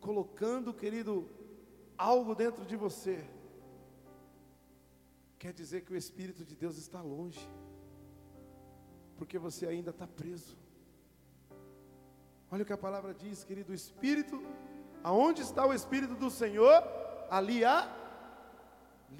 [0.00, 1.28] colocando, querido,
[1.98, 3.22] algo dentro de você,
[5.38, 7.46] quer dizer que o Espírito de Deus está longe,
[9.18, 10.56] porque você ainda está preso.
[12.50, 14.42] Olha o que a palavra diz, querido: o Espírito,
[15.04, 16.82] aonde está o Espírito do Senhor,
[17.28, 18.01] ali há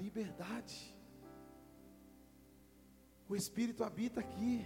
[0.01, 0.95] liberdade.
[3.27, 4.65] O Espírito habita aqui.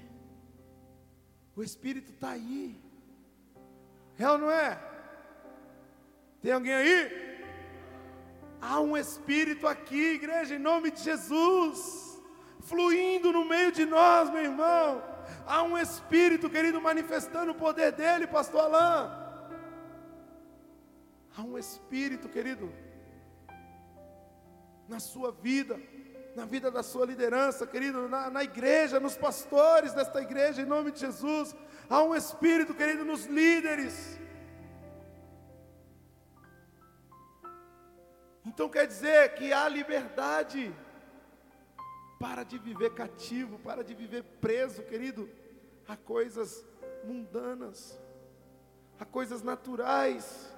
[1.56, 2.80] O Espírito está aí.
[4.18, 4.80] É ou não é?
[6.42, 7.28] Tem alguém aí?
[8.62, 12.20] Há um Espírito aqui, igreja, em nome de Jesus,
[12.62, 15.04] fluindo no meio de nós, meu irmão.
[15.46, 19.10] Há um Espírito, querido, manifestando o poder dele, Pastor Alain.
[21.36, 22.74] Há um Espírito, querido,
[24.88, 25.80] na sua vida,
[26.36, 30.92] na vida da sua liderança, querido, na, na igreja, nos pastores desta igreja, em nome
[30.92, 31.56] de Jesus.
[31.90, 34.20] Há um Espírito, querido, nos líderes.
[38.46, 40.74] Então quer dizer que há liberdade.
[42.20, 45.30] Para de viver cativo, para de viver preso, querido,
[45.88, 46.66] a coisas
[47.04, 48.00] mundanas,
[49.00, 50.52] a coisas naturais.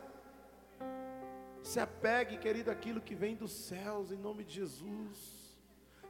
[1.62, 5.39] Se apegue, querido, àquilo que vem dos céus, em nome de Jesus.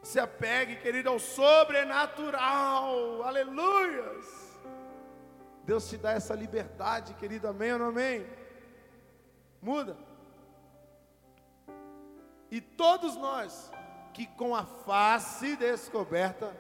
[0.02, 3.24] Se apegue, querido, ao sobrenatural.
[3.24, 4.58] Aleluias.
[5.66, 7.48] Deus te dá essa liberdade, querido.
[7.48, 8.26] Amém ou não amém?
[9.62, 9.98] Muda.
[12.50, 13.72] E todos nós
[14.14, 16.56] que com a face descoberta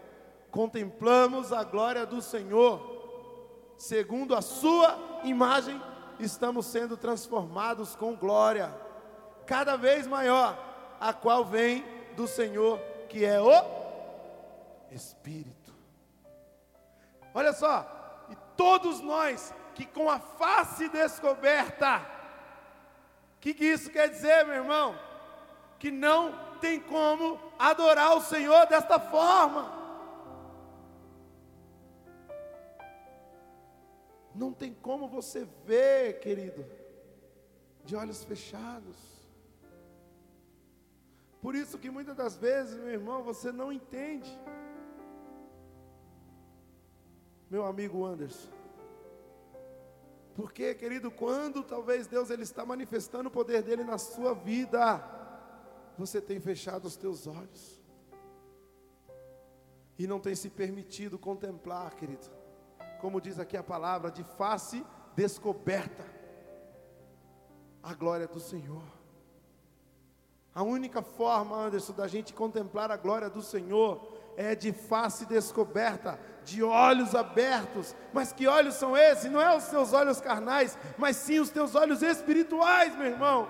[0.52, 5.82] contemplamos a glória do Senhor, segundo a sua imagem
[6.20, 8.74] estamos sendo transformados com glória,
[9.46, 10.58] cada vez maior,
[11.00, 11.84] a qual vem
[12.16, 13.52] do Senhor, que é o
[14.92, 15.74] Espírito.
[17.34, 22.02] Olha só, e todos nós que com a face descoberta,
[23.38, 25.00] o que, que isso quer dizer, meu irmão?
[25.78, 29.79] Que não tem como adorar o Senhor desta forma.
[34.40, 36.66] Não tem como você ver, querido,
[37.84, 38.96] de olhos fechados.
[41.42, 44.32] Por isso que muitas das vezes, meu irmão, você não entende.
[47.50, 48.50] Meu amigo Anderson.
[50.38, 55.04] Porque, querido, quando talvez Deus ele está manifestando o poder dele na sua vida,
[55.98, 57.78] você tem fechado os teus olhos
[59.98, 62.39] e não tem se permitido contemplar, querido
[63.00, 64.86] como diz aqui a palavra, de face
[65.16, 66.06] descoberta
[67.82, 68.84] a glória do Senhor.
[70.54, 76.20] A única forma, Anderson, da gente contemplar a glória do Senhor é de face descoberta,
[76.44, 77.96] de olhos abertos.
[78.14, 79.32] Mas que olhos são esses?
[79.32, 83.48] Não é os teus olhos carnais, mas sim os teus olhos espirituais, meu irmão.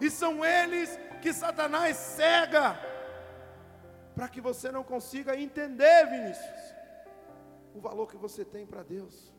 [0.00, 2.78] E são eles que Satanás cega,
[4.14, 6.65] para que você não consiga entender, Vinícius
[7.76, 9.30] o valor que você tem para Deus.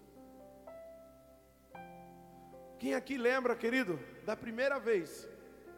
[2.77, 5.27] Quem aqui lembra, querido, da primeira vez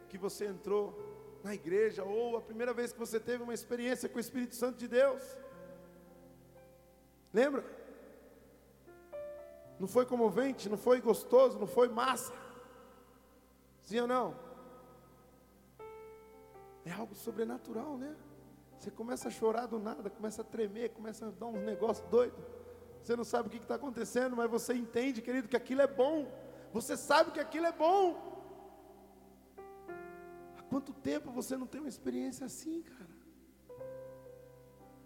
[0.10, 0.94] que você entrou
[1.42, 4.78] na igreja, ou a primeira vez que você teve uma experiência com o Espírito Santo
[4.78, 5.24] de Deus?
[7.34, 7.64] Lembra?
[9.80, 12.34] Não foi comovente, não foi gostoso, não foi massa?
[13.80, 14.36] Sim ou não?
[16.84, 18.14] É algo sobrenatural, né?
[18.80, 22.40] Você começa a chorar do nada, começa a tremer, começa a dar uns negócios doidos.
[23.04, 26.32] Você não sabe o que está acontecendo, mas você entende, querido, que aquilo é bom.
[26.72, 28.06] Você sabe que aquilo é bom.
[30.58, 33.10] Há quanto tempo você não tem uma experiência assim, cara?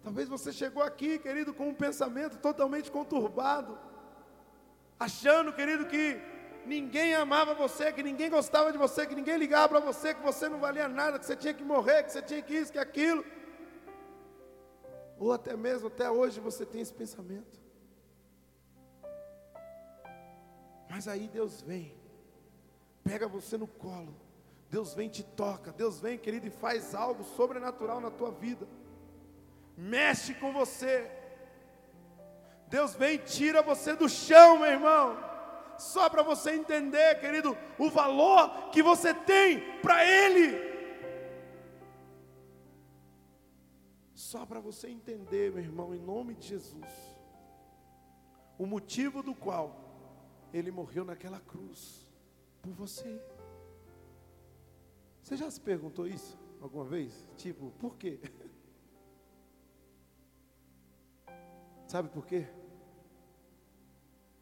[0.04, 3.80] Talvez você chegou aqui, querido, com um pensamento totalmente conturbado,
[5.00, 6.22] achando, querido, que
[6.64, 10.48] ninguém amava você, que ninguém gostava de você, que ninguém ligava para você, que você
[10.48, 13.26] não valia nada, que você tinha que morrer, que você tinha que isso, que aquilo.
[15.24, 17.62] Ou até mesmo até hoje você tem esse pensamento.
[20.90, 21.96] Mas aí Deus vem,
[23.06, 24.14] pega você no colo,
[24.70, 28.68] Deus vem e te toca, Deus vem, querido, e faz algo sobrenatural na tua vida,
[29.78, 31.10] mexe com você.
[32.68, 35.18] Deus vem e tira você do chão, meu irmão,
[35.78, 40.73] só para você entender, querido, o valor que você tem para Ele.
[44.24, 47.18] Só para você entender, meu irmão, em nome de Jesus,
[48.58, 49.76] o motivo do qual
[50.54, 52.10] Ele morreu naquela cruz
[52.62, 53.22] por você.
[55.22, 57.28] Você já se perguntou isso alguma vez?
[57.36, 58.18] Tipo, por quê?
[61.86, 62.48] Sabe por quê?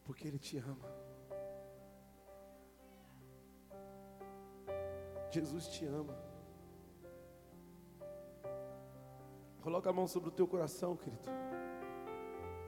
[0.04, 0.88] Porque Ele te ama.
[5.32, 6.31] Jesus te ama.
[9.62, 11.30] Coloca a mão sobre o teu coração, querido.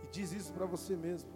[0.03, 1.31] E diz isso para você mesmo.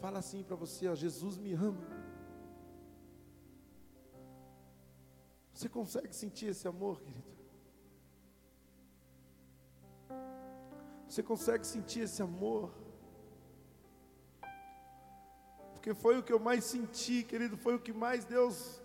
[0.00, 1.86] Fala assim para você, ó, Jesus me ama.
[5.54, 7.32] Você consegue sentir esse amor, querido?
[11.08, 12.74] Você consegue sentir esse amor?
[15.72, 18.81] Porque foi o que eu mais senti, querido, foi o que mais Deus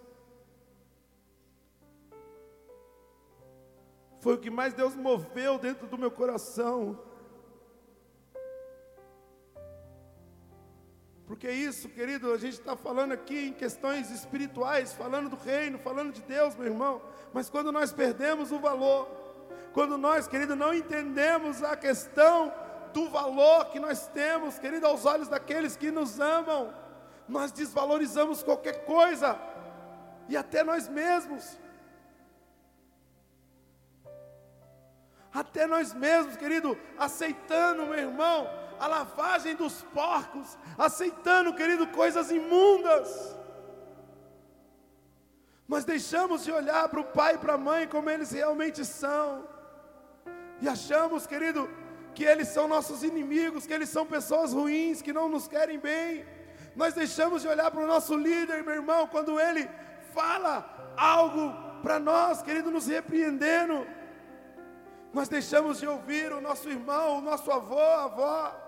[4.20, 6.99] Foi o que mais Deus moveu dentro do meu coração.
[11.28, 16.13] Porque isso, querido, a gente está falando aqui em questões espirituais, falando do reino, falando
[16.13, 17.01] de Deus, meu irmão.
[17.34, 19.09] Mas quando nós perdemos o valor,
[19.74, 22.53] quando nós, querido, não entendemos a questão
[22.93, 26.74] do valor que nós temos, querido, aos olhos daqueles que nos amam,
[27.28, 29.38] nós desvalorizamos qualquer coisa,
[30.30, 31.59] e até nós mesmos.
[35.39, 43.07] Até nós mesmos, querido, aceitando, meu irmão, a lavagem dos porcos, aceitando, querido, coisas imundas.
[45.67, 49.47] Nós deixamos de olhar para o pai e para a mãe como eles realmente são,
[50.59, 51.69] e achamos, querido,
[52.15, 56.25] que eles são nossos inimigos, que eles são pessoas ruins, que não nos querem bem.
[56.75, 59.69] Nós deixamos de olhar para o nosso líder, meu irmão, quando ele
[60.15, 63.85] fala algo para nós, querido, nos repreendendo.
[65.14, 68.68] Nós deixamos de ouvir o nosso irmão, o nosso avô, a avó.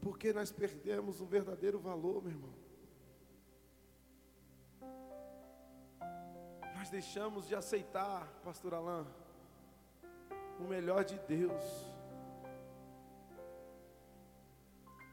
[0.00, 2.54] Porque nós perdemos o verdadeiro valor, meu irmão.
[6.74, 9.06] Nós deixamos de aceitar, pastor Alain,
[10.58, 11.62] o melhor de Deus.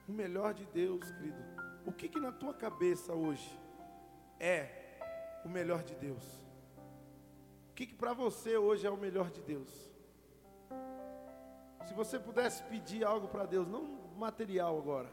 [0.07, 1.54] O melhor de Deus, querido.
[1.85, 3.47] O que, que na tua cabeça hoje
[4.39, 4.69] é
[5.45, 6.23] o melhor de Deus?
[7.69, 9.71] O que, que para você hoje é o melhor de Deus?
[11.85, 13.83] Se você pudesse pedir algo para Deus, não
[14.17, 15.09] material agora,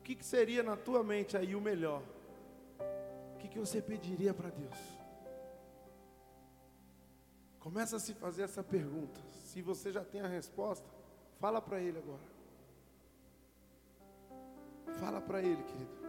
[0.00, 2.02] o que, que seria na tua mente aí o melhor?
[3.34, 4.78] O que, que você pediria para Deus?
[7.60, 9.20] Começa a se fazer essa pergunta.
[9.30, 10.88] Se você já tem a resposta,
[11.38, 12.31] fala para Ele agora.
[14.98, 16.02] Fala para ele, querido.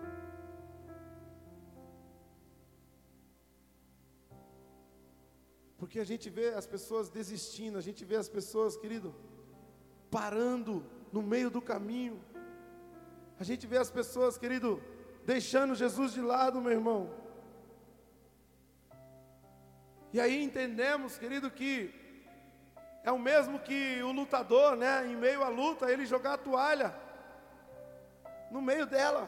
[5.77, 9.13] Porque a gente vê as pessoas desistindo, a gente vê as pessoas, querido,
[10.09, 12.23] parando no meio do caminho.
[13.39, 14.81] A gente vê as pessoas, querido,
[15.25, 17.11] deixando Jesus de lado, meu irmão.
[20.13, 21.93] E aí entendemos, querido, que
[23.03, 27.02] é o mesmo que o lutador, né, em meio à luta, ele jogar a toalha
[28.53, 29.23] no meio dela.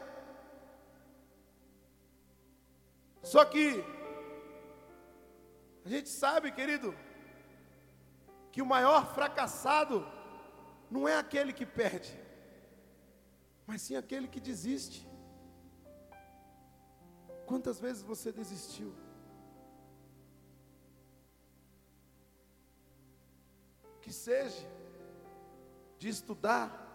[3.22, 3.84] Só que
[5.84, 6.94] a gente sabe, querido,
[8.52, 10.06] que o maior fracassado
[10.88, 12.12] não é aquele que perde,
[13.66, 15.04] mas sim aquele que desiste.
[17.46, 18.94] Quantas vezes você desistiu?
[24.00, 24.64] Que seja,
[25.98, 26.85] de estudar,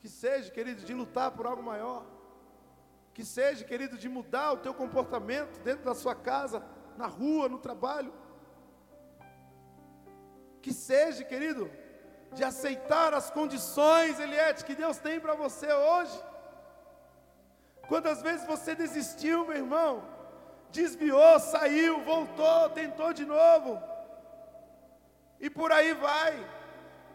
[0.00, 2.06] que seja, querido, de lutar por algo maior,
[3.12, 6.64] que seja, querido, de mudar o teu comportamento dentro da sua casa,
[6.96, 8.12] na rua, no trabalho,
[10.62, 11.70] que seja, querido,
[12.32, 16.18] de aceitar as condições, Eliette, que Deus tem para você hoje.
[17.88, 20.04] Quantas vezes você desistiu, meu irmão?
[20.70, 23.82] Desviou, saiu, voltou, tentou de novo.
[25.40, 26.59] E por aí vai.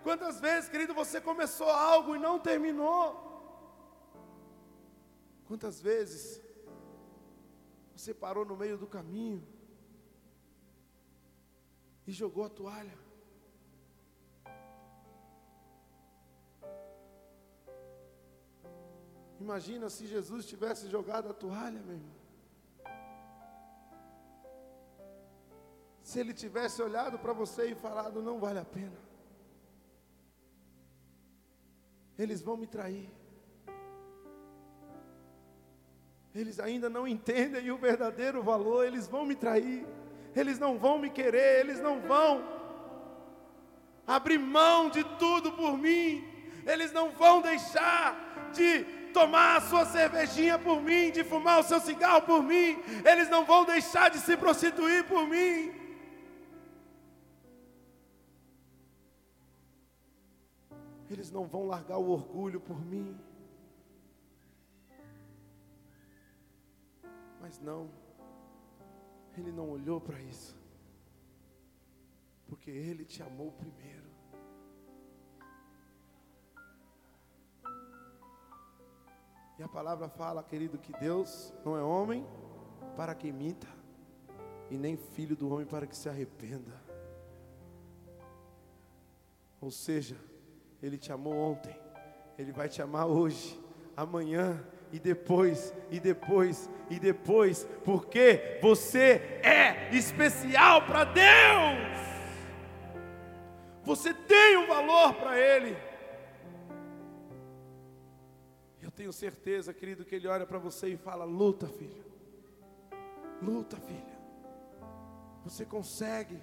[0.06, 3.03] Quantas vezes, querido, você começou algo e não terminou?
[5.47, 6.39] Quantas vezes
[7.95, 9.41] você parou no meio do caminho
[12.06, 12.97] e jogou a toalha?
[19.39, 22.16] Imagina se Jesus tivesse jogado a toalha, meu irmão.
[26.03, 29.05] Se ele tivesse olhado para você e falado: não vale a pena,
[32.18, 33.09] eles vão me trair.
[36.34, 39.86] Eles ainda não entendem o verdadeiro valor, eles vão me trair,
[40.36, 42.43] eles não vão me querer, eles não vão
[44.05, 46.28] abrir mão de tudo por mim,
[46.66, 51.80] eles não vão deixar de tomar a sua cervejinha por mim, de fumar o seu
[51.80, 55.85] cigarro por mim, eles não vão deixar de se prostituir por mim.
[61.10, 63.18] Eles não vão largar o orgulho por mim.
[67.39, 67.89] Mas não,
[69.38, 70.58] ele não olhou para isso,
[72.47, 74.10] porque ele te amou primeiro.
[79.58, 82.26] E a palavra fala, querido, que Deus não é homem
[82.97, 83.68] para que imita,
[84.70, 86.74] e nem filho do homem para que se arrependa.
[89.62, 90.18] Ou seja,
[90.86, 91.76] Ele te amou ontem,
[92.38, 93.60] Ele vai te amar hoje,
[93.96, 101.96] amanhã e depois, e depois, e depois, porque você é especial para Deus.
[103.84, 105.76] Você tem um valor para Ele
[108.96, 112.06] tenho certeza, querido, que Ele olha para você e fala: luta, filho.
[113.42, 114.16] Luta, filha.
[115.44, 116.40] Você consegue.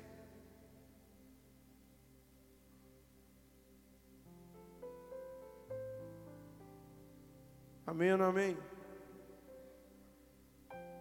[7.87, 8.57] Amém ou não amém?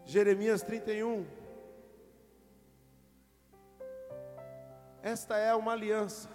[0.06, 1.26] Jeremias 31.
[5.02, 6.30] Esta é uma aliança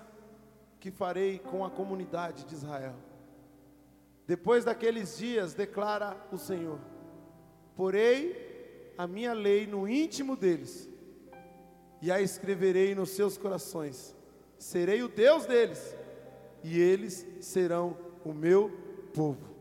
[0.80, 2.94] que farei com a comunidade de Israel
[4.26, 6.80] depois daqueles dias, declara o Senhor:
[7.76, 10.88] Porei a minha lei no íntimo deles,
[12.02, 14.14] e a escreverei nos seus corações.
[14.58, 15.94] Serei o Deus deles,
[16.64, 18.70] e eles serão o meu
[19.14, 19.55] povo.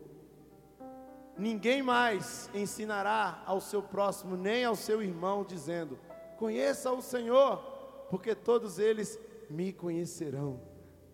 [1.38, 5.98] Ninguém mais ensinará ao seu próximo, nem ao seu irmão, dizendo:
[6.38, 7.58] Conheça o Senhor,
[8.10, 9.18] porque todos eles
[9.50, 10.60] me conhecerão,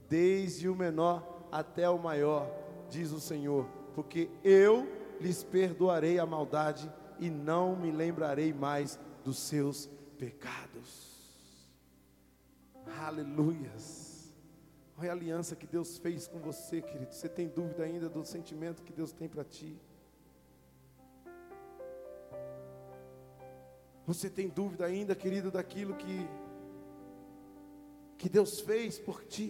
[0.09, 2.49] desde o menor até o maior
[2.93, 4.87] diz o Senhor, porque eu
[5.19, 11.13] lhes perdoarei a maldade e não me lembrarei mais dos seus pecados.
[13.01, 14.33] Aleluias.
[14.99, 17.13] Olha a aliança que Deus fez com você, querido.
[17.13, 19.81] Você tem dúvida ainda do sentimento que Deus tem para ti?
[24.13, 26.29] Você tem dúvida ainda, querido, daquilo que
[28.19, 29.49] que Deus fez por ti?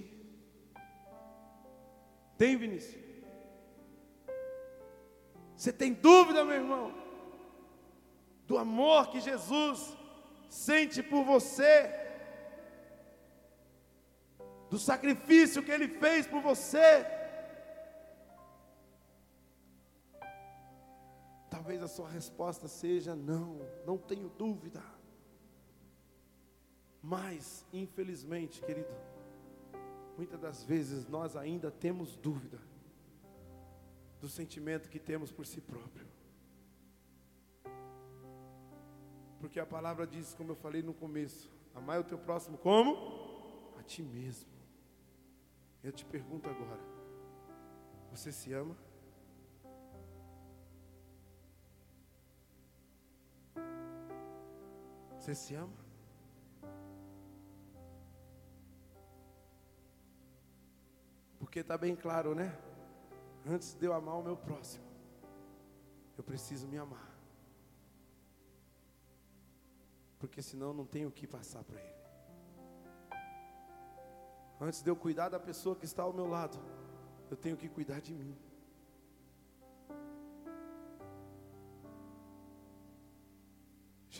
[2.38, 3.02] Tem, Vinícius?
[5.56, 6.94] Você tem dúvida, meu irmão,
[8.46, 9.96] do amor que Jesus
[10.48, 11.74] sente por você,
[14.70, 17.04] do sacrifício que Ele fez por você?
[21.72, 24.82] Talvez a sua resposta seja: não, não tenho dúvida.
[27.02, 28.94] Mas, infelizmente, querido,
[30.14, 32.58] muitas das vezes nós ainda temos dúvida
[34.20, 36.06] do sentimento que temos por si próprio.
[39.40, 43.72] Porque a palavra diz, como eu falei no começo, amai o teu próximo como?
[43.78, 44.50] A ti mesmo.
[45.82, 46.82] Eu te pergunto agora,
[48.10, 48.76] você se ama?
[55.22, 55.72] Você se ama?
[61.38, 62.52] Porque está bem claro, né?
[63.46, 64.84] Antes de eu amar o meu próximo,
[66.18, 67.08] eu preciso me amar.
[70.18, 72.02] Porque senão não tenho o que passar para ele.
[74.60, 76.58] Antes de eu cuidar da pessoa que está ao meu lado,
[77.30, 78.36] eu tenho que cuidar de mim.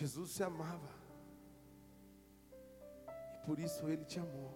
[0.03, 0.89] Jesus se amava,
[3.35, 4.51] e por isso ele te amou.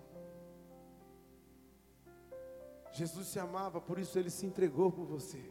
[2.92, 5.42] Jesus se amava, por isso ele se entregou por você.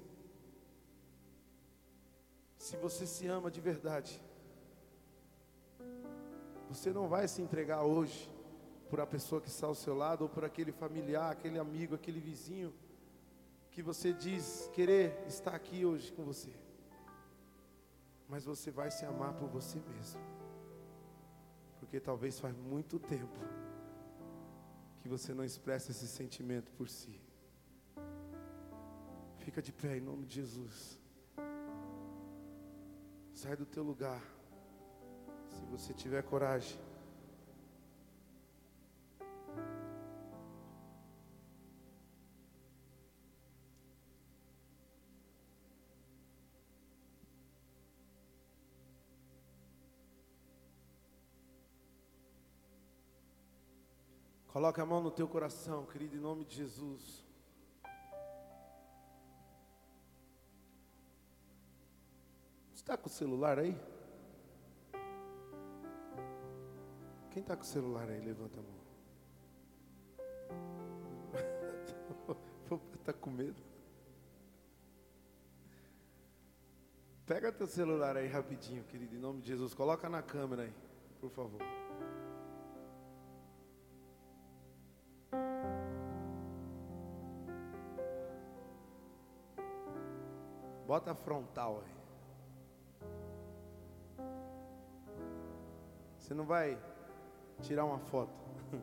[2.59, 4.21] Se você se ama de verdade,
[6.69, 8.31] você não vai se entregar hoje
[8.91, 12.21] por a pessoa que está ao seu lado, ou por aquele familiar, aquele amigo, aquele
[12.21, 12.71] vizinho,
[13.71, 16.66] que você diz querer estar aqui hoje com você.
[18.29, 20.21] Mas você vai se amar por você mesmo.
[21.79, 23.41] Porque talvez faz muito tempo
[25.01, 27.21] que você não expressa esse sentimento por si.
[29.39, 30.99] Fica de pé em nome de Jesus.
[33.33, 34.23] Sai do teu lugar.
[35.49, 36.86] Se você tiver coragem.
[54.57, 57.23] Coloque a mão no teu coração, querido, em nome de Jesus.
[62.75, 63.79] Está com o celular aí?
[67.33, 68.19] Quem está com o celular aí?
[68.19, 68.81] Levanta a mão.
[72.99, 73.63] Está com medo?
[77.27, 79.75] Pega teu celular aí rapidinho, querido, em nome de Jesus.
[79.75, 80.73] Coloca na câmera aí,
[81.21, 81.61] por favor.
[90.97, 91.93] Bota frontal aí.
[96.19, 96.79] Você não vai
[97.61, 98.33] tirar uma foto.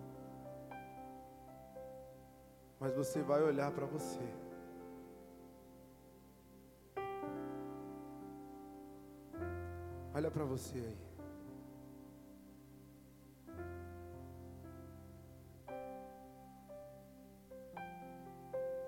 [2.80, 4.22] Mas você vai olhar para você.
[10.14, 11.00] Olha para você aí.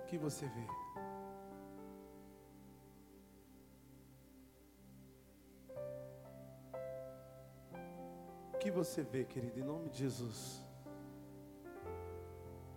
[0.04, 0.85] O que você vê?
[8.76, 10.62] Você vê, querido, em nome de Jesus?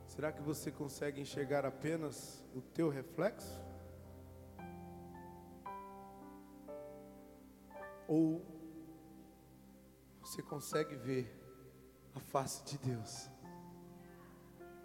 [0.06, 3.60] Será que você consegue enxergar apenas o teu reflexo?
[8.06, 8.46] Ou
[10.22, 11.36] você consegue ver
[12.14, 13.28] a face de Deus?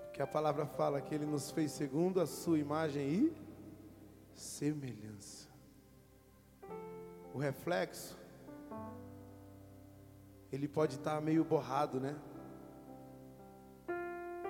[0.06, 3.38] Porque a palavra fala que Ele nos fez segundo a sua imagem e
[4.34, 5.48] semelhança.
[7.36, 8.18] O reflexo
[10.54, 12.16] ele pode estar meio borrado, né?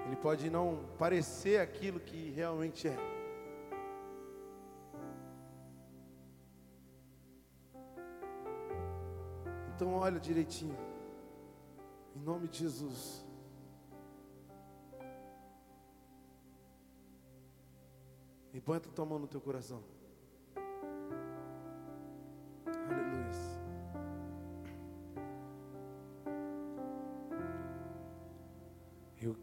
[0.05, 2.97] Ele pode não parecer aquilo que realmente é.
[9.73, 10.77] Então olha direitinho.
[12.17, 13.25] Em nome de Jesus.
[18.53, 19.81] E põe a tua mão no teu coração.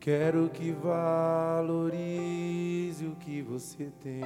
[0.00, 1.84] Quero que valorize
[3.06, 4.22] o que você tem.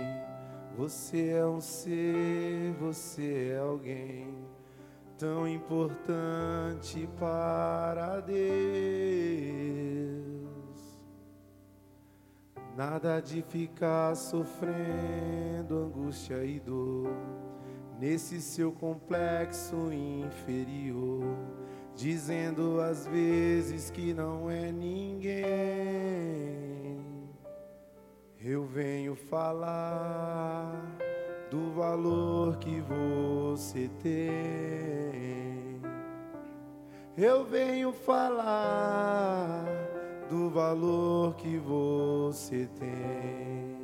[0.76, 4.32] Você é um ser, você é alguém
[5.18, 8.34] tão importante para Deus.
[12.76, 17.10] Nada de ficar sofrendo angústia e dor
[17.98, 21.63] nesse seu complexo inferior
[21.94, 25.44] dizendo às vezes que não é ninguém.
[28.40, 30.84] Eu venho falar
[31.50, 35.80] do valor que você tem.
[37.16, 39.64] Eu venho falar
[40.28, 43.74] do valor que você tem.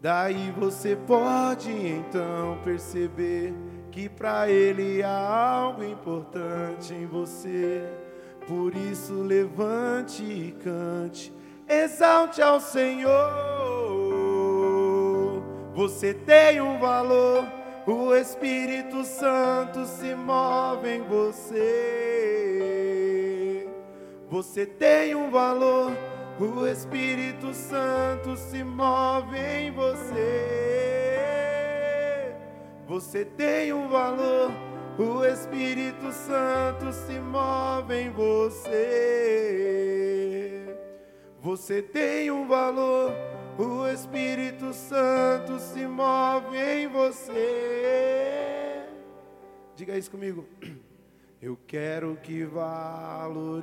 [0.00, 3.54] Daí você pode então perceber
[3.90, 7.88] que para Ele há algo importante em você.
[8.46, 11.32] Por isso, levante e cante,
[11.66, 13.63] exalte ao Senhor.
[15.74, 17.48] Você tem um valor,
[17.84, 21.64] o Espírito Santo se move em você.
[24.30, 25.90] Você tem um valor,
[26.38, 30.14] o Espírito Santo se move em você.
[32.86, 34.52] Você tem um valor,
[34.96, 38.74] o Espírito Santo se move em você.
[41.40, 43.12] Você tem um valor,
[43.58, 48.84] o Espírito Santo se move em você.
[49.76, 50.44] Diga isso comigo.
[51.40, 53.54] Eu quero que valorize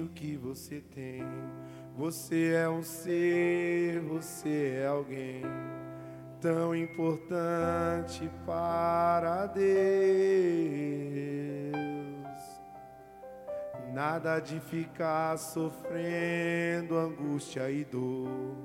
[0.00, 1.24] o que você tem.
[1.96, 5.42] Você é um ser, você é alguém
[6.40, 9.60] tão importante para Deus.
[13.92, 18.56] Nada de ficar sofrendo angústia e dor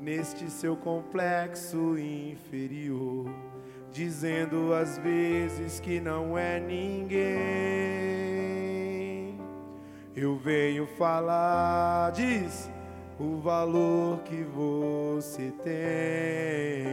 [0.00, 3.30] neste seu complexo inferior
[3.94, 7.14] dizendo às vezes que não é ninguém.
[10.16, 12.68] Eu venho falar, diz
[13.20, 16.84] o valor que você tem.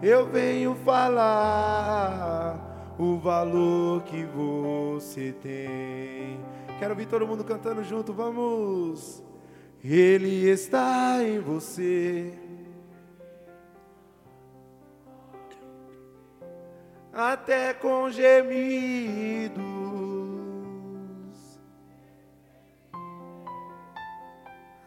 [0.00, 2.67] Eu venho falar
[2.98, 6.40] o valor que você tem.
[6.78, 9.22] Quero ouvir todo mundo cantando junto, vamos.
[9.82, 12.36] Ele está em você.
[17.18, 19.58] até com gemidos.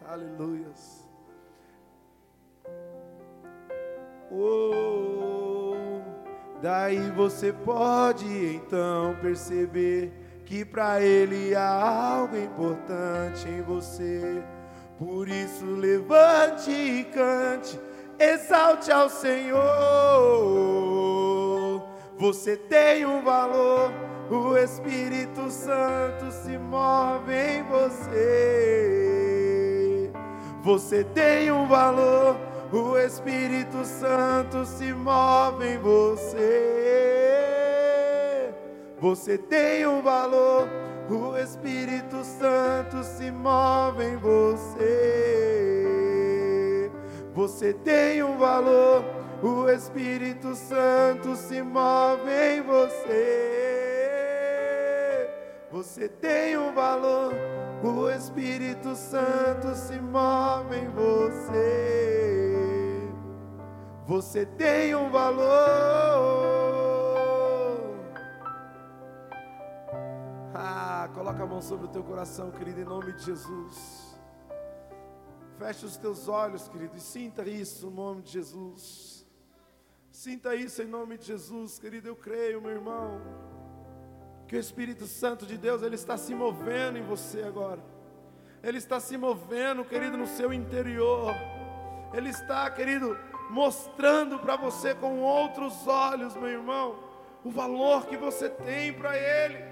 [0.06, 1.06] Aleluias.
[4.30, 5.21] Oh,
[6.62, 10.12] daí você pode então perceber
[10.46, 14.40] que para Ele há algo importante em você.
[14.98, 17.80] Por isso levante e cante,
[18.18, 19.62] exalte ao Senhor.
[22.18, 23.92] Você tem um valor,
[24.30, 29.02] o Espírito Santo se move em você.
[30.62, 32.36] Você tem um valor,
[32.72, 36.40] o Espírito Santo se move em você.
[38.98, 40.66] Você tem um valor,
[41.10, 44.80] o Espírito Santo se move em você.
[47.34, 49.04] Você tem um valor,
[49.42, 53.68] o Espírito Santo se move em você.
[55.70, 57.34] Você tem um valor,
[57.82, 62.41] o Espírito Santo se move em você.
[64.12, 65.42] Você tem um valor.
[70.54, 74.20] Ah, coloca a mão sobre o teu coração, querido, em nome de Jesus.
[75.56, 79.24] Feche os teus olhos, querido, e sinta isso no nome de Jesus.
[80.10, 82.06] Sinta isso em nome de Jesus, querido.
[82.08, 83.18] Eu creio, meu irmão,
[84.46, 87.82] que o Espírito Santo de Deus ele está se movendo em você agora.
[88.62, 91.32] Ele está se movendo, querido, no seu interior.
[92.12, 93.16] Ele está, querido,
[93.52, 96.98] mostrando para você com outros olhos, meu irmão,
[97.44, 99.62] o valor que você tem para Ele,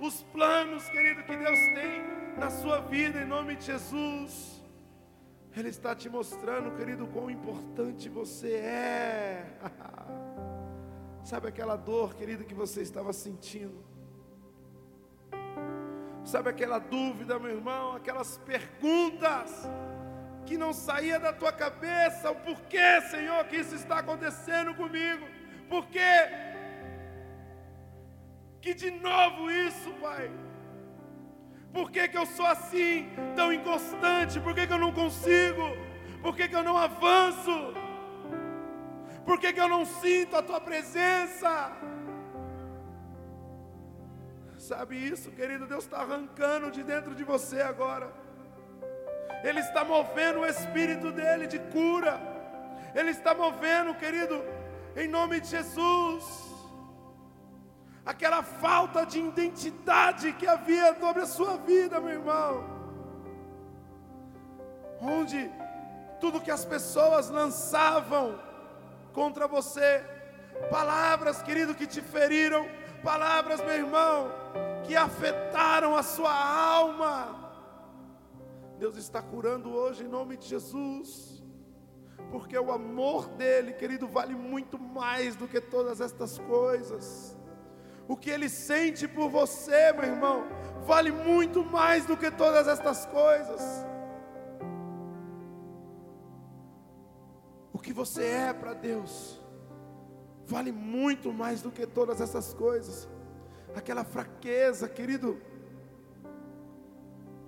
[0.00, 2.02] os planos, querido, que Deus tem
[2.36, 4.60] na sua vida, em nome de Jesus.
[5.56, 9.46] Ele está te mostrando, querido, quão importante você é.
[11.22, 13.84] Sabe aquela dor, querido, que você estava sentindo?
[16.24, 19.64] Sabe aquela dúvida, meu irmão, aquelas perguntas
[20.46, 25.26] que não saía da tua cabeça, o porquê, Senhor, que isso está acontecendo comigo?
[25.68, 26.16] Por quê?
[28.62, 30.30] Que de novo isso, Pai?
[31.72, 34.40] Por que, que eu sou assim, tão inconstante?
[34.40, 35.64] Por que, que eu não consigo?
[36.22, 37.56] Por que, que eu não avanço?
[39.26, 41.76] Por que, que eu não sinto a tua presença?
[44.56, 45.66] Sabe isso, querido?
[45.66, 48.25] Deus está arrancando de dentro de você agora.
[49.42, 52.20] Ele está movendo o espírito dele de cura.
[52.94, 54.42] Ele está movendo, querido,
[54.96, 56.46] em nome de Jesus
[58.06, 62.64] aquela falta de identidade que havia sobre a sua vida, meu irmão.
[65.00, 65.50] Onde
[66.20, 68.38] tudo que as pessoas lançavam
[69.12, 70.04] contra você,
[70.70, 72.68] palavras, querido, que te feriram,
[73.02, 74.30] palavras, meu irmão,
[74.84, 77.45] que afetaram a sua alma.
[78.78, 81.42] Deus está curando hoje em nome de Jesus,
[82.30, 87.36] porque o amor dele, querido, vale muito mais do que todas estas coisas
[88.08, 90.44] o que Ele sente por você, meu irmão,
[90.84, 93.62] vale muito mais do que todas estas coisas.
[97.72, 99.40] O que você é para Deus,
[100.44, 103.08] vale muito mais do que todas essas coisas.
[103.74, 105.40] Aquela fraqueza, querido,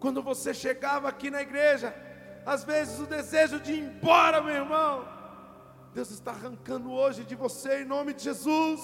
[0.00, 1.94] Quando você chegava aqui na igreja,
[2.46, 5.06] às vezes o desejo de ir embora, meu irmão,
[5.92, 8.80] Deus está arrancando hoje de você em nome de Jesus.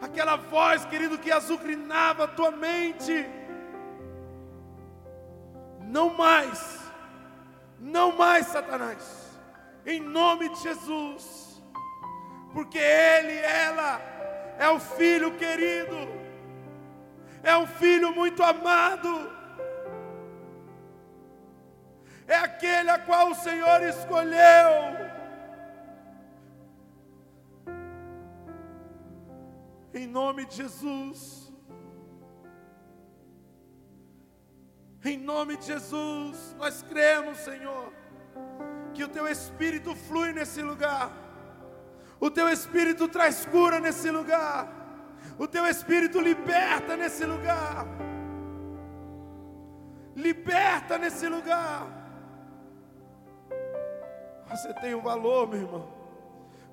[0.00, 3.26] Aquela voz, querido, que azucrinava a tua mente.
[5.80, 6.80] Não mais,
[7.78, 9.38] não mais, Satanás,
[9.86, 11.62] em nome de Jesus,
[12.52, 14.00] porque Ele, ela,
[14.58, 15.96] é o filho querido,
[17.42, 19.30] é um filho muito amado,
[22.26, 25.14] é aquele a qual o Senhor escolheu.
[29.92, 31.44] Em nome de Jesus.
[35.04, 37.92] Em nome de Jesus, nós cremos, Senhor,
[38.94, 41.12] que o Teu Espírito flui nesse lugar,
[42.24, 44.60] o Teu Espírito traz cura nesse lugar,
[45.38, 47.86] o Teu Espírito liberta nesse lugar,
[50.16, 51.86] liberta nesse lugar.
[54.48, 55.86] Você tem um valor, meu irmão.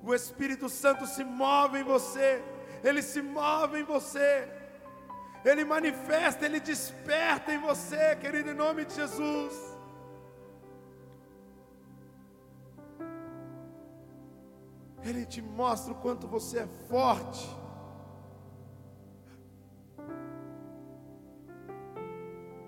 [0.02, 2.42] O Espírito Santo se move em você,
[2.82, 4.48] ele se move em você.
[5.44, 9.71] Ele manifesta, Ele desperta em você, querido, em nome de Jesus.
[15.04, 17.48] Ele te mostra o quanto você é forte.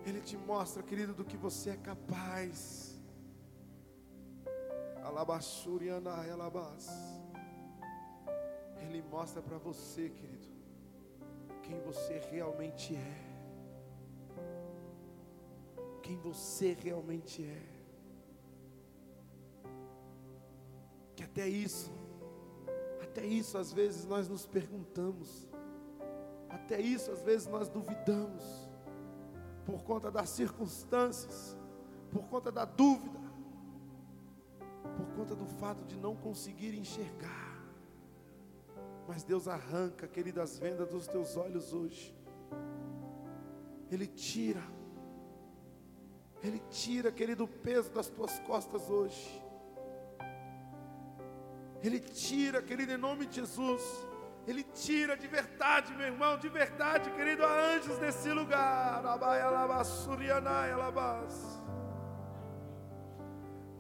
[0.05, 3.01] Ele te mostra, querido, do que você é capaz.
[8.81, 10.55] Ele mostra para você, querido
[11.65, 13.35] quem você realmente é.
[16.03, 17.63] Quem você realmente é.
[21.17, 21.91] Que até isso,
[23.15, 25.49] até isso às vezes nós nos perguntamos,
[26.49, 28.43] até isso às vezes nós duvidamos,
[29.65, 31.57] por conta das circunstâncias,
[32.11, 33.21] por conta da dúvida,
[34.97, 37.65] por conta do fato de não conseguir enxergar.
[39.07, 42.13] Mas Deus arranca, querido, as vendas dos teus olhos hoje.
[43.93, 44.63] Ele tira.
[46.43, 49.44] Ele tira, querido, o peso das tuas costas hoje.
[51.87, 53.83] Ele tira, querido, em nome de Jesus.
[54.47, 59.03] Ele tira de verdade, meu irmão, de verdade, querido, há anjos nesse lugar.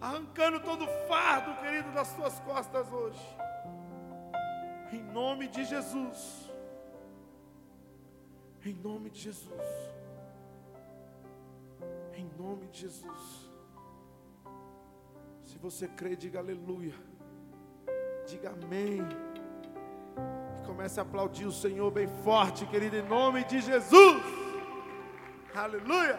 [0.02, 3.26] Arrancando todo o fardo, querido, das tuas costas hoje.
[4.92, 6.52] Em nome de Jesus.
[8.66, 9.70] Em nome de Jesus.
[12.12, 13.50] Em nome de Jesus.
[15.42, 17.13] Se você crê, diga aleluia.
[18.26, 19.00] Diga amém.
[20.58, 24.22] E comece a aplaudir o Senhor bem forte, querido, em nome de Jesus.
[25.54, 26.18] Aleluia.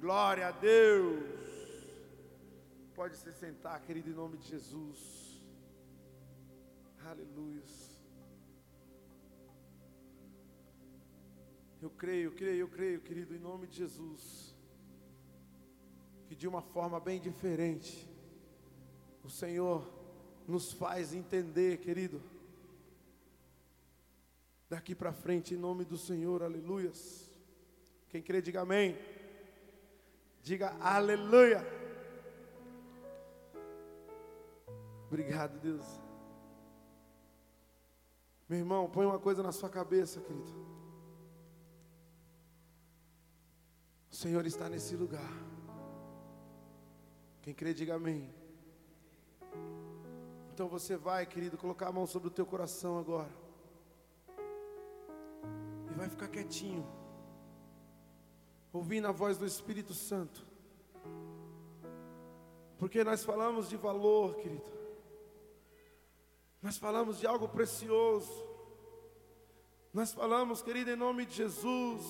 [0.00, 1.40] Glória a Deus.
[2.94, 4.98] Pode se sentar, querido, em nome de Jesus.
[7.04, 7.62] Aleluia.
[11.82, 14.54] Eu creio, creio, eu creio, querido, em nome de Jesus,
[16.26, 18.09] que de uma forma bem diferente,
[19.24, 19.88] o Senhor
[20.46, 22.20] nos faz entender, querido,
[24.68, 27.30] daqui para frente, em nome do Senhor, aleluias.
[28.08, 28.96] Quem crê, diga amém.
[30.42, 31.64] Diga aleluia.
[35.06, 35.84] Obrigado, Deus.
[38.48, 40.52] Meu irmão, põe uma coisa na sua cabeça, querido.
[44.10, 45.32] O Senhor está nesse lugar.
[47.42, 48.39] Quem crê, diga amém.
[50.60, 53.30] Então você vai, querido, colocar a mão sobre o teu coração agora.
[55.90, 56.86] E vai ficar quietinho.
[58.70, 60.46] Ouvindo a voz do Espírito Santo.
[62.78, 64.70] Porque nós falamos de valor, querido.
[66.60, 68.46] Nós falamos de algo precioso.
[69.94, 72.04] Nós falamos, querido, em nome de Jesus.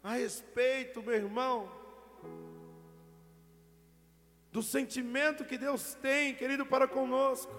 [0.00, 1.77] A respeito, meu irmão,
[4.50, 7.52] do sentimento que Deus tem, querido, para conosco,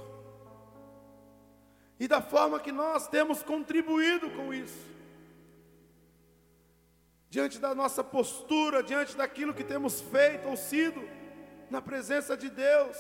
[2.00, 4.88] e da forma que nós temos contribuído com isso.
[7.30, 11.02] Diante da nossa postura, diante daquilo que temos feito ou sido
[11.70, 12.98] na presença de Deus,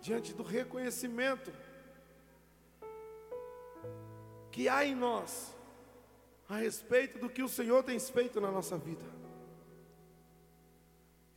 [0.00, 1.50] diante do reconhecimento
[4.50, 5.54] que há em nós
[6.48, 9.15] a respeito do que o Senhor tem feito na nossa vida.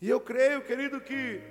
[0.01, 1.41] E eu creio, querido, que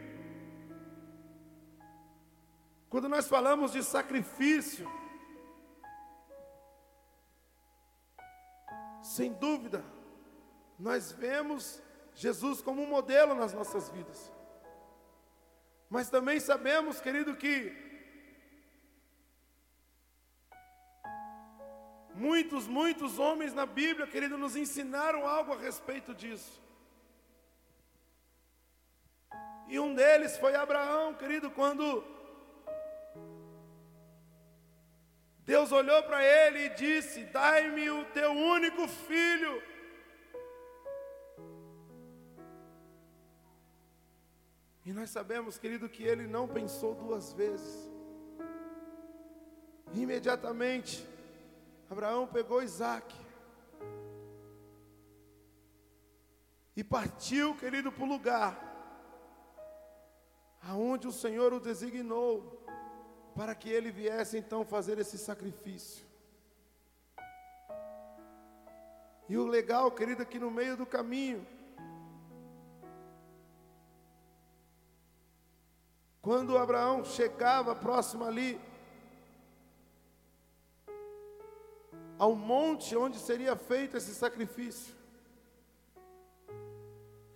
[2.88, 4.90] quando nós falamos de sacrifício,
[9.02, 9.84] sem dúvida,
[10.78, 11.82] nós vemos
[12.14, 14.32] Jesus como um modelo nas nossas vidas.
[15.90, 17.76] Mas também sabemos, querido, que
[22.14, 26.67] muitos, muitos homens na Bíblia, querido, nos ensinaram algo a respeito disso.
[29.68, 32.02] E um deles foi Abraão, querido, quando
[35.44, 39.62] Deus olhou para ele e disse: Dai-me o teu único filho.
[44.86, 47.90] E nós sabemos, querido, que ele não pensou duas vezes.
[49.92, 51.06] Imediatamente,
[51.90, 53.14] Abraão pegou Isaac
[56.74, 58.67] e partiu, querido, para o lugar
[60.70, 62.62] aonde o Senhor o designou
[63.34, 66.04] para que ele viesse então fazer esse sacrifício.
[69.30, 71.46] E o legal, querido, é que no meio do caminho,
[76.20, 78.60] Quando Abraão chegava próximo ali
[82.18, 84.94] ao monte onde seria feito esse sacrifício,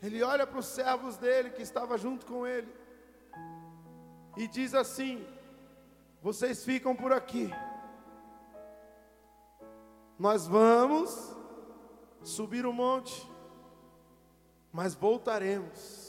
[0.02, 2.81] ele olha para os servos dele que estava junto com ele
[4.36, 5.26] e diz assim:
[6.22, 7.50] Vocês ficam por aqui.
[10.18, 11.34] Nós vamos
[12.22, 13.28] subir o monte,
[14.72, 16.02] mas voltaremos.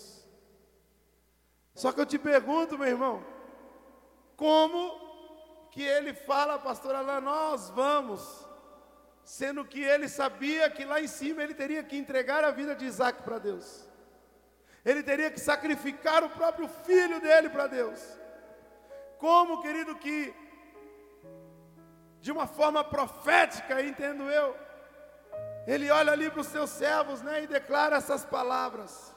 [1.73, 3.25] Só que eu te pergunto, meu irmão,
[4.35, 5.03] como
[5.71, 8.47] que ele fala, pastor Alain, nós vamos,
[9.23, 12.85] sendo que ele sabia que lá em cima ele teria que entregar a vida de
[12.85, 13.87] Isaac para Deus,
[14.83, 18.01] ele teria que sacrificar o próprio filho dele para Deus.
[19.17, 20.33] Como, querido, que
[22.19, 24.55] de uma forma profética, entendo eu,
[25.65, 29.13] ele olha ali para os seus servos né, e declara essas palavras.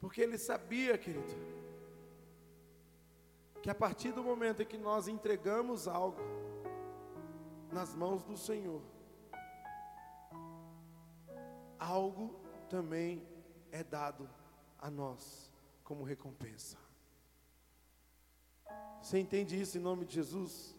[0.00, 1.32] Porque ele sabia, querido,
[3.62, 6.20] que a partir do momento em que nós entregamos algo
[7.70, 8.82] nas mãos do Senhor,
[11.78, 12.41] algo
[12.74, 13.22] também
[13.70, 14.28] é dado
[14.78, 15.52] a nós
[15.84, 16.76] como recompensa.
[19.00, 20.74] Você entende isso em nome de Jesus?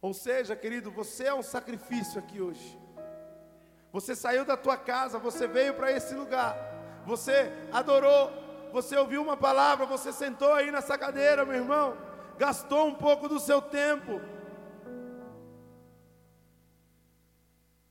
[0.00, 2.78] Ou seja, querido, você é um sacrifício aqui hoje.
[3.92, 6.54] Você saiu da tua casa, você veio para esse lugar
[7.06, 8.32] você adorou,
[8.72, 11.96] você ouviu uma palavra, você sentou aí nessa cadeira, meu irmão,
[12.36, 14.20] gastou um pouco do seu tempo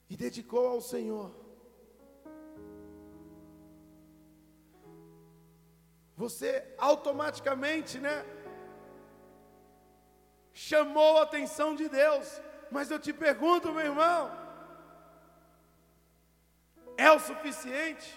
[0.10, 1.45] e dedicou ao Senhor.
[6.16, 8.26] Você automaticamente, né?
[10.54, 12.42] Chamou a atenção de Deus.
[12.72, 14.32] Mas eu te pergunto, meu irmão,
[16.98, 18.10] é o suficiente?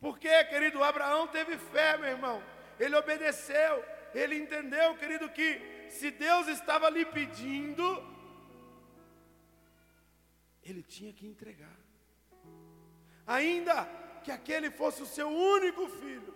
[0.00, 2.42] Porque, querido, Abraão teve fé, meu irmão.
[2.78, 3.84] Ele obedeceu.
[4.14, 7.84] Ele entendeu, querido, que se Deus estava lhe pedindo,
[10.62, 11.76] ele tinha que entregar.
[13.26, 16.34] Ainda que aquele fosse o seu único filho,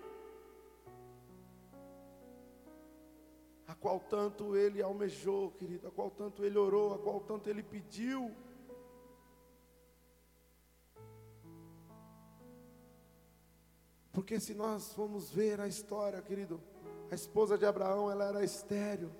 [3.66, 7.62] a qual tanto ele almejou, querido, a qual tanto ele orou, a qual tanto ele
[7.62, 8.34] pediu.
[14.12, 16.60] Porque se nós formos ver a história, querido,
[17.10, 19.10] a esposa de Abraão, ela era estéril,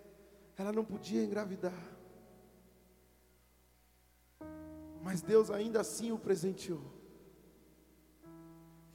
[0.57, 1.97] ela não podia engravidar.
[5.03, 6.96] Mas Deus ainda assim o presenteou.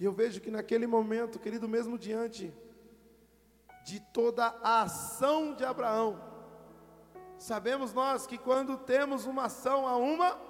[0.01, 2.51] E eu vejo que naquele momento, querido, mesmo diante
[3.85, 6.19] de toda a ação de Abraão,
[7.37, 10.41] sabemos nós que quando temos uma ação, há uma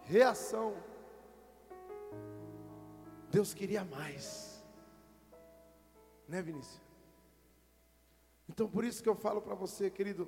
[0.00, 0.74] reação.
[3.30, 4.64] Deus queria mais.
[6.26, 6.80] Né, Vinícius?
[8.48, 10.26] Então, por isso que eu falo para você, querido,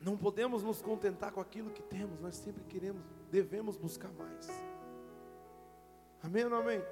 [0.00, 4.48] não podemos nos contentar com aquilo que temos, nós sempre queremos, devemos buscar mais.
[6.22, 6.82] Amém ou não amém?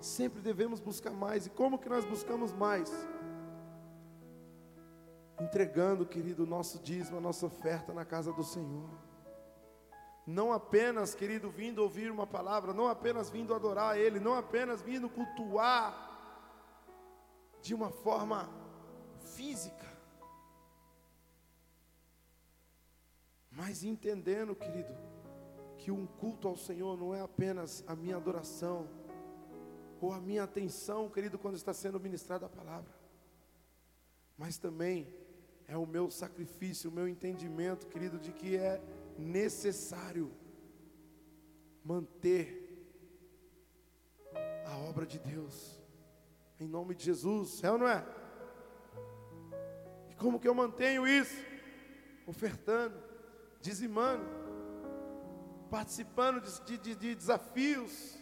[0.00, 1.46] Sempre devemos buscar mais.
[1.46, 2.90] E como que nós buscamos mais?
[5.40, 8.90] Entregando, querido, o nosso dízimo, a nossa oferta na casa do Senhor.
[10.26, 14.80] Não apenas, querido, vindo ouvir uma palavra, não apenas vindo adorar a Ele, não apenas
[14.80, 16.10] vindo cultuar
[17.60, 18.48] de uma forma
[19.20, 19.86] física,
[23.50, 24.92] mas entendendo, querido,
[25.82, 28.88] que um culto ao Senhor não é apenas a minha adoração,
[30.00, 32.94] ou a minha atenção, querido, quando está sendo ministrada a palavra,
[34.38, 35.12] mas também
[35.66, 38.80] é o meu sacrifício, o meu entendimento, querido, de que é
[39.18, 40.30] necessário
[41.84, 42.46] manter
[44.64, 45.82] a obra de Deus,
[46.60, 48.06] em nome de Jesus, é ou não é?
[50.10, 51.36] E como que eu mantenho isso?
[52.24, 52.96] Ofertando,
[53.60, 54.41] dizimando,
[55.72, 58.14] participando de, de, de desafios,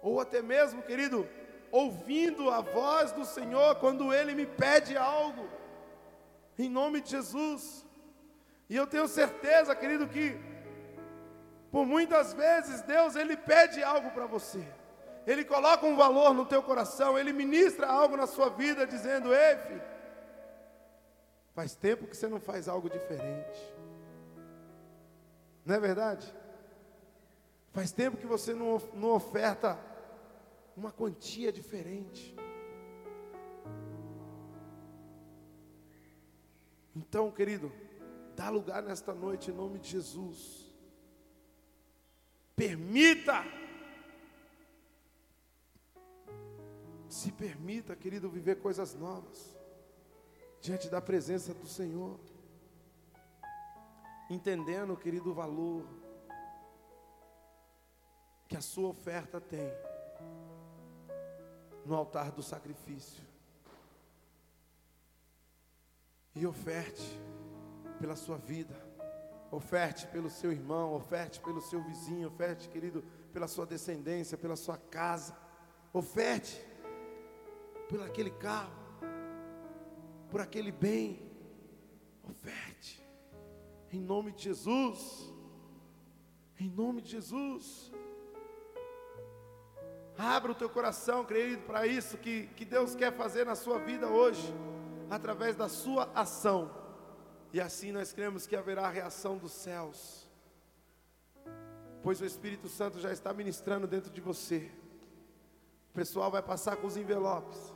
[0.00, 1.28] ou até mesmo, querido,
[1.72, 5.48] ouvindo a voz do Senhor quando Ele me pede algo,
[6.56, 7.84] em nome de Jesus.
[8.70, 10.38] E eu tenho certeza, querido, que
[11.72, 14.64] por muitas vezes Deus ele pede algo para você.
[15.26, 19.56] Ele coloca um valor no teu coração, ele ministra algo na sua vida dizendo: "Ei,
[19.56, 19.82] filho,
[21.56, 23.77] faz tempo que você não faz algo diferente".
[25.68, 26.34] Não é verdade?
[27.72, 29.78] Faz tempo que você não, não oferta
[30.74, 32.34] uma quantia diferente.
[36.96, 37.70] Então, querido,
[38.34, 40.72] dá lugar nesta noite em nome de Jesus.
[42.56, 43.44] Permita,
[47.10, 49.54] se permita, querido, viver coisas novas
[50.62, 52.18] diante da presença do Senhor,
[54.28, 55.86] entendendo, querido, o valor
[58.46, 59.70] que a sua oferta tem
[61.84, 63.22] no altar do sacrifício.
[66.34, 67.20] E oferte
[67.98, 68.74] pela sua vida,
[69.50, 73.02] oferte pelo seu irmão, oferte pelo seu vizinho, oferte, querido,
[73.32, 75.36] pela sua descendência, pela sua casa,
[75.92, 76.64] oferte
[77.88, 78.72] por aquele carro,
[80.30, 81.20] por aquele bem,
[82.22, 83.02] oferte,
[83.92, 85.32] em nome de Jesus,
[86.58, 87.92] em nome de Jesus.
[90.16, 94.08] Abra o teu coração, querido, para isso que, que Deus quer fazer na sua vida
[94.08, 94.52] hoje,
[95.08, 96.70] através da sua ação.
[97.52, 100.28] E assim nós cremos que haverá a reação dos céus,
[102.02, 104.70] pois o Espírito Santo já está ministrando dentro de você.
[105.90, 107.72] O pessoal vai passar com os envelopes.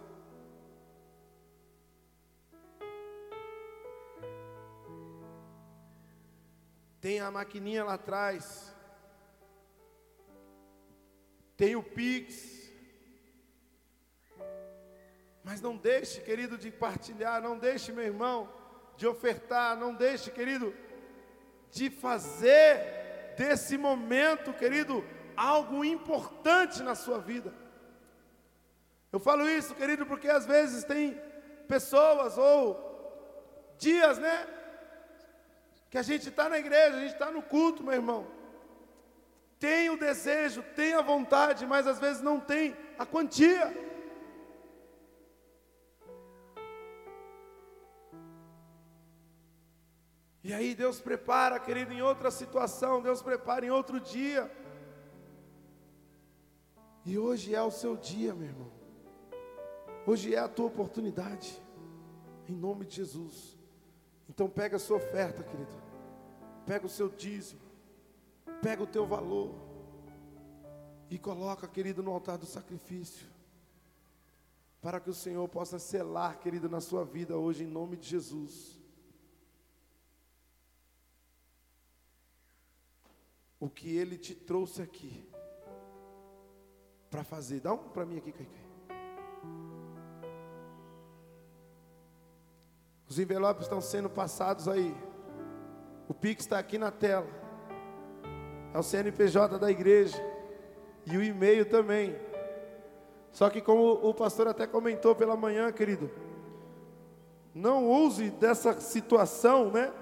[7.03, 8.73] Tem a maquininha lá atrás.
[11.63, 12.73] tem o Pix.
[15.45, 18.53] Mas não deixe, querido, de partilhar, não deixe, meu irmão,
[18.97, 20.75] de ofertar, não deixe, querido,
[21.71, 25.05] de fazer desse momento, querido,
[25.37, 27.55] algo importante na sua vida.
[29.13, 31.21] Eu falo isso, querido, porque às vezes tem
[31.69, 34.62] pessoas ou dias, né?
[35.93, 38.23] Que a gente está na igreja, a gente está no culto, meu irmão
[39.63, 43.73] tem o desejo, tem a vontade, mas às vezes não tem a quantia.
[50.43, 54.51] E aí Deus prepara, querido, em outra situação, Deus prepara em outro dia.
[57.05, 58.73] E hoje é o seu dia, meu irmão.
[60.05, 61.63] Hoje é a tua oportunidade.
[62.49, 63.57] Em nome de Jesus.
[64.33, 65.77] Então pega a sua oferta, querido.
[66.65, 67.61] Pega o seu dízimo.
[68.63, 69.55] Pega o teu valor
[71.11, 73.29] e coloca, querido, no altar do sacrifício.
[74.81, 78.81] Para que o Senhor possa selar, querido, na sua vida hoje, em nome de Jesus.
[83.61, 85.29] O que Ele te trouxe aqui
[87.11, 87.61] para fazer.
[87.61, 88.73] Dá um para mim aqui, Caicai.
[93.13, 94.97] Os envelopes estão sendo passados aí.
[96.09, 97.27] O Pix está aqui na tela
[98.73, 100.17] é o CNPJ da igreja
[101.05, 102.17] e o e-mail também.
[103.31, 106.11] Só que como o pastor até comentou pela manhã, querido,
[107.55, 109.93] não use dessa situação, né?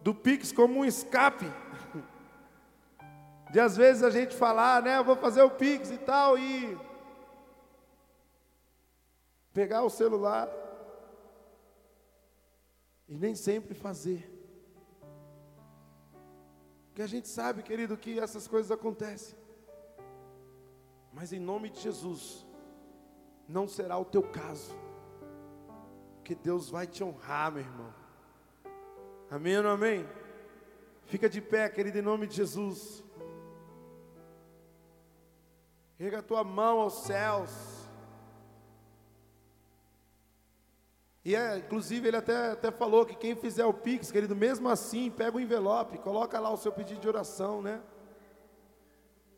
[0.00, 1.50] Do Pix como um escape.
[3.50, 4.96] De às vezes a gente falar, né?
[4.96, 6.78] Eu vou fazer o Pix e tal, e
[9.52, 10.61] pegar o celular
[13.12, 14.26] e nem sempre fazer.
[16.86, 19.36] Porque a gente sabe, querido, que essas coisas acontecem.
[21.12, 22.46] Mas em nome de Jesus,
[23.46, 24.74] não será o teu caso.
[26.16, 27.94] Porque Deus vai te honrar, meu irmão.
[29.30, 30.08] Amém ou não amém?
[31.04, 33.04] Fica de pé, querido, em nome de Jesus.
[35.98, 37.50] Rega a tua mão aos céus.
[41.24, 45.08] E é, inclusive ele até, até falou que quem fizer o Pix, querido, mesmo assim,
[45.08, 47.80] pega o envelope, coloca lá o seu pedido de oração, né?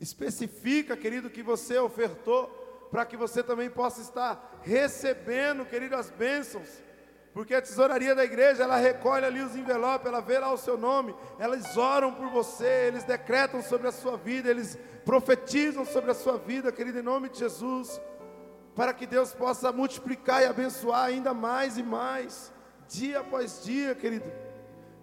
[0.00, 2.46] Especifica, querido, que você ofertou,
[2.90, 6.82] para que você também possa estar recebendo, querido, as bênçãos.
[7.34, 10.78] Porque a tesouraria da igreja, ela recolhe ali os envelopes, ela vê lá o seu
[10.78, 16.14] nome, elas oram por você, eles decretam sobre a sua vida, eles profetizam sobre a
[16.14, 18.00] sua vida, querido, em nome de Jesus
[18.74, 22.52] para que Deus possa multiplicar e abençoar ainda mais e mais,
[22.88, 24.30] dia após dia, querido.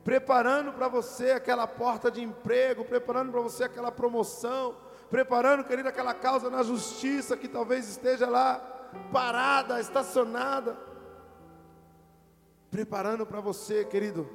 [0.04, 4.76] Preparando para você aquela porta de emprego, preparando para você aquela promoção,
[5.10, 8.56] preparando, querido, aquela causa na justiça que talvez esteja lá
[9.12, 10.78] parada, estacionada.
[12.70, 14.30] Preparando para você, querido,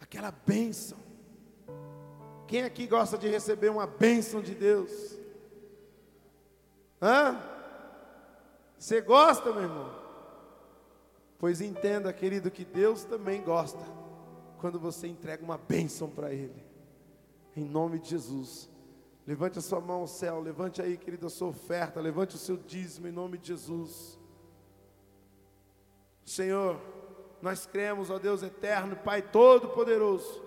[0.00, 0.98] aquela bênção.
[2.46, 5.25] Quem aqui gosta de receber uma bênção de Deus?
[7.00, 7.38] Hã?
[8.78, 9.94] Você gosta, meu irmão?
[11.38, 13.80] Pois entenda, querido, que Deus também gosta
[14.58, 16.64] quando você entrega uma bênção para Ele.
[17.54, 18.68] Em nome de Jesus.
[19.26, 22.56] Levante a sua mão ao céu, levante aí, querido, a sua oferta, levante o seu
[22.56, 24.18] dízimo em nome de Jesus.
[26.24, 26.80] Senhor,
[27.42, 30.42] nós cremos, ó Deus eterno, Pai Todo-Poderoso,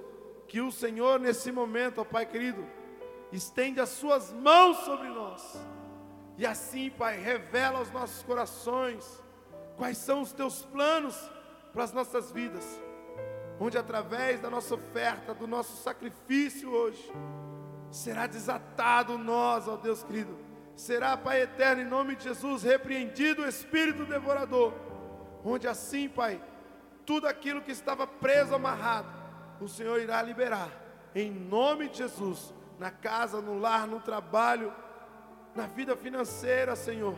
[0.48, 2.66] que o Senhor nesse momento, ó Pai querido,
[3.32, 5.60] estende as suas mãos sobre nós
[6.40, 9.22] e assim, Pai, revela aos nossos corações
[9.76, 11.14] quais são os teus planos
[11.74, 12.66] para as nossas vidas.
[13.60, 17.12] Onde através da nossa oferta, do nosso sacrifício hoje,
[17.92, 20.40] será desatado nós, ó Deus querido.
[20.78, 24.74] Será, Pai eterno, em nome de Jesus, repreendido o espírito devorador.
[25.44, 26.42] Onde assim, Pai,
[27.06, 29.12] tudo aquilo que estava preso, amarrado,
[29.60, 30.72] o Senhor irá liberar.
[31.14, 34.74] Em nome de Jesus, na casa, no lar, no trabalho,
[35.60, 37.16] na vida financeira, Senhor,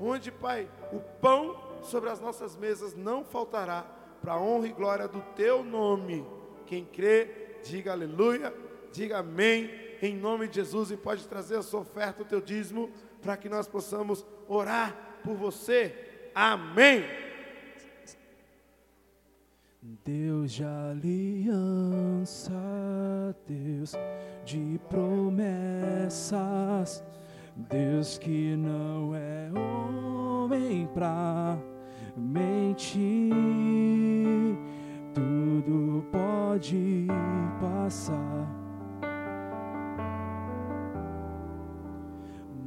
[0.00, 3.84] onde, Pai, o pão sobre as nossas mesas não faltará,
[4.22, 6.26] para a honra e glória do Teu nome.
[6.64, 8.54] Quem crê, diga aleluia,
[8.90, 9.70] diga amém,
[10.00, 12.90] em nome de Jesus, e pode trazer a sua oferta, o teu dízimo,
[13.20, 16.30] para que nós possamos orar por você.
[16.34, 17.04] Amém.
[19.82, 22.50] Deus de aliança,
[23.46, 23.92] Deus
[24.46, 25.84] de promessas
[27.56, 31.56] Deus que não é homem pra
[32.16, 33.32] mentir,
[35.14, 37.06] tudo pode
[37.60, 38.48] passar,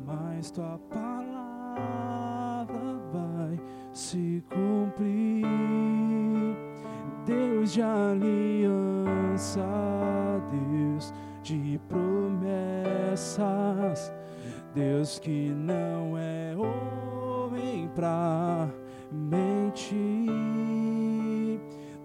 [0.05, 2.67] mas tua palavra
[3.11, 3.59] vai
[3.91, 5.45] se cumprir.
[7.25, 9.67] Deus de aliança,
[10.49, 12.87] Deus de promessas
[14.77, 18.69] Deus que não é homem pra
[19.11, 19.89] mentir,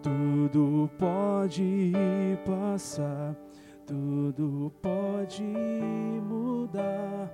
[0.03, 1.93] tudo pode
[2.47, 3.37] passar,
[3.87, 7.31] tudo pode mudar.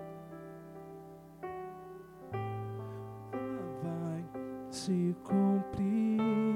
[3.80, 4.24] Vai
[4.72, 6.47] se cumprir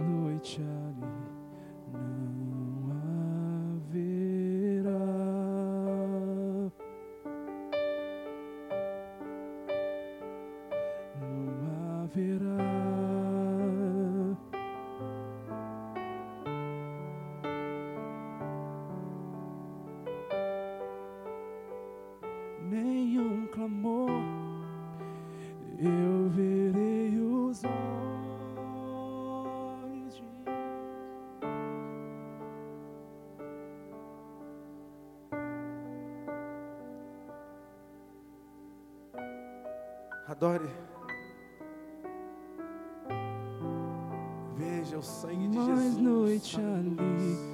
[0.00, 0.60] noite.
[40.34, 40.68] Adore.
[44.56, 45.96] Veja o sangue de mais Jesus.
[45.96, 46.98] noite Aleluia.
[46.98, 47.53] ali.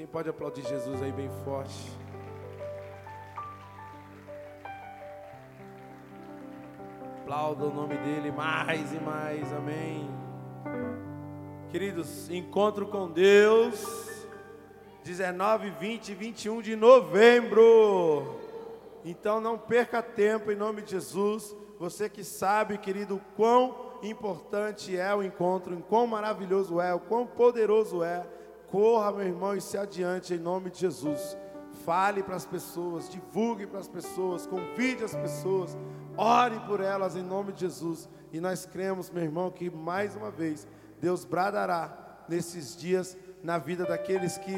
[0.00, 1.92] Quem pode aplaudir Jesus aí bem forte?
[7.20, 9.52] Aplauda o nome dele mais e mais.
[9.52, 10.10] Amém.
[11.68, 13.84] Queridos, encontro com Deus.
[15.04, 18.40] 19, 20 e 21 de novembro.
[19.04, 21.54] Então não perca tempo em nome de Jesus.
[21.78, 28.02] Você que sabe, querido, quão importante é o encontro, quão maravilhoso é, o quão poderoso
[28.02, 28.39] é.
[28.70, 31.36] Corra, meu irmão, e se adiante em nome de Jesus.
[31.84, 35.76] Fale para as pessoas, divulgue para as pessoas, convide as pessoas,
[36.16, 38.08] ore por elas em nome de Jesus.
[38.32, 40.66] E nós cremos, meu irmão, que mais uma vez
[41.00, 44.54] Deus bradará nesses dias na vida daqueles que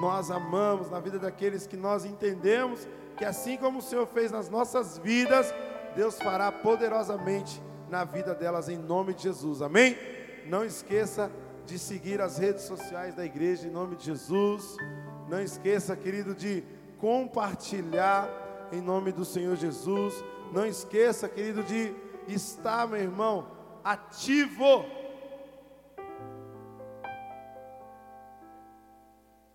[0.00, 2.86] nós amamos, na vida daqueles que nós entendemos
[3.18, 5.52] que assim como o Senhor fez nas nossas vidas,
[5.96, 7.60] Deus fará poderosamente
[7.90, 9.60] na vida delas em nome de Jesus.
[9.60, 9.98] Amém?
[10.46, 11.30] Não esqueça
[11.68, 14.74] de seguir as redes sociais da igreja em nome de Jesus.
[15.28, 16.64] Não esqueça, querido, de
[16.96, 18.26] compartilhar
[18.72, 20.14] em nome do Senhor Jesus.
[20.50, 21.94] Não esqueça, querido, de
[22.26, 23.48] estar, meu irmão,
[23.84, 24.86] ativo.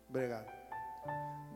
[0.07, 0.53] Obrigado.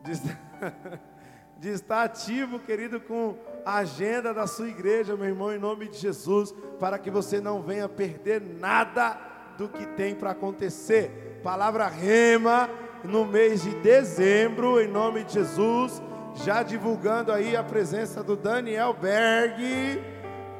[0.02, 0.38] De estar,
[1.56, 5.98] de estar ativo, querido, com a agenda da sua igreja, meu irmão, em nome de
[5.98, 9.28] Jesus, para que você não venha perder nada
[9.58, 11.40] do que tem para acontecer.
[11.42, 12.70] Palavra rema
[13.02, 16.00] no mês de dezembro, em nome de Jesus,
[16.44, 20.00] já divulgando aí a presença do Daniel Berg.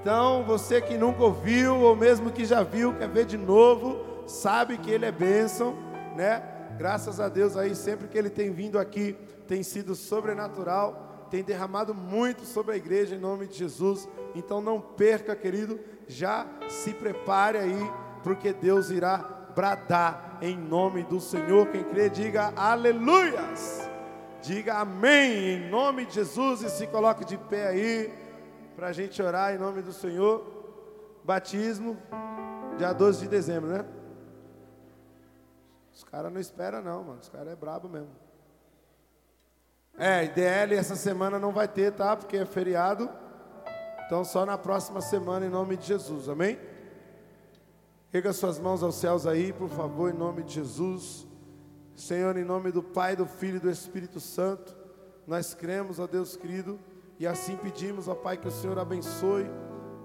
[0.00, 4.76] Então, você que nunca ouviu, ou mesmo que já viu, quer ver de novo, sabe
[4.76, 5.76] que ele é bênção,
[6.16, 6.42] né?
[6.76, 9.16] Graças a Deus aí, sempre que ele tem vindo aqui,
[9.46, 14.08] tem sido sobrenatural, tem derramado muito sobre a igreja em nome de Jesus.
[14.34, 17.90] Então não perca, querido, já se prepare aí,
[18.22, 19.18] porque Deus irá
[19.54, 21.66] bradar em nome do Senhor.
[21.68, 23.88] Quem crê, diga aleluias.
[24.40, 28.14] Diga amém em nome de Jesus e se coloque de pé aí
[28.76, 30.56] para a gente orar em nome do Senhor.
[31.24, 31.98] Batismo,
[32.76, 33.84] dia 12 de dezembro, né?
[35.92, 37.18] Os caras não esperam não, mano.
[37.20, 38.10] Os caras é brabo mesmo.
[39.98, 42.16] É, IDL essa semana não vai ter, tá?
[42.16, 43.10] Porque é feriado.
[44.06, 46.58] Então só na próxima semana em nome de Jesus, amém?
[48.10, 51.26] Erga suas mãos aos céus aí, por favor, em nome de Jesus.
[51.94, 54.74] Senhor, em nome do Pai, do Filho e do Espírito Santo,
[55.26, 56.78] nós cremos, ó Deus querido,
[57.18, 59.44] e assim pedimos, ó Pai, que o Senhor abençoe,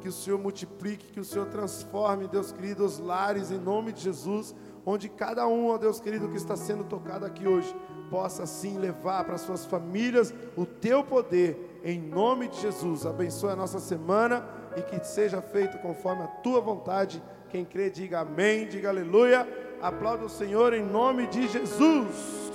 [0.01, 4.01] que o Senhor multiplique, que o Senhor transforme, Deus querido, os lares em nome de
[4.01, 4.53] Jesus,
[4.85, 7.73] onde cada um, ó Deus querido, que está sendo tocado aqui hoje,
[8.09, 13.05] possa assim levar para suas famílias o teu poder, em nome de Jesus.
[13.05, 17.23] Abençoe a nossa semana e que seja feito conforme a tua vontade.
[17.53, 19.47] Quem crê, diga amém, diga aleluia.
[19.79, 22.51] Aplauda o Senhor em nome de Jesus.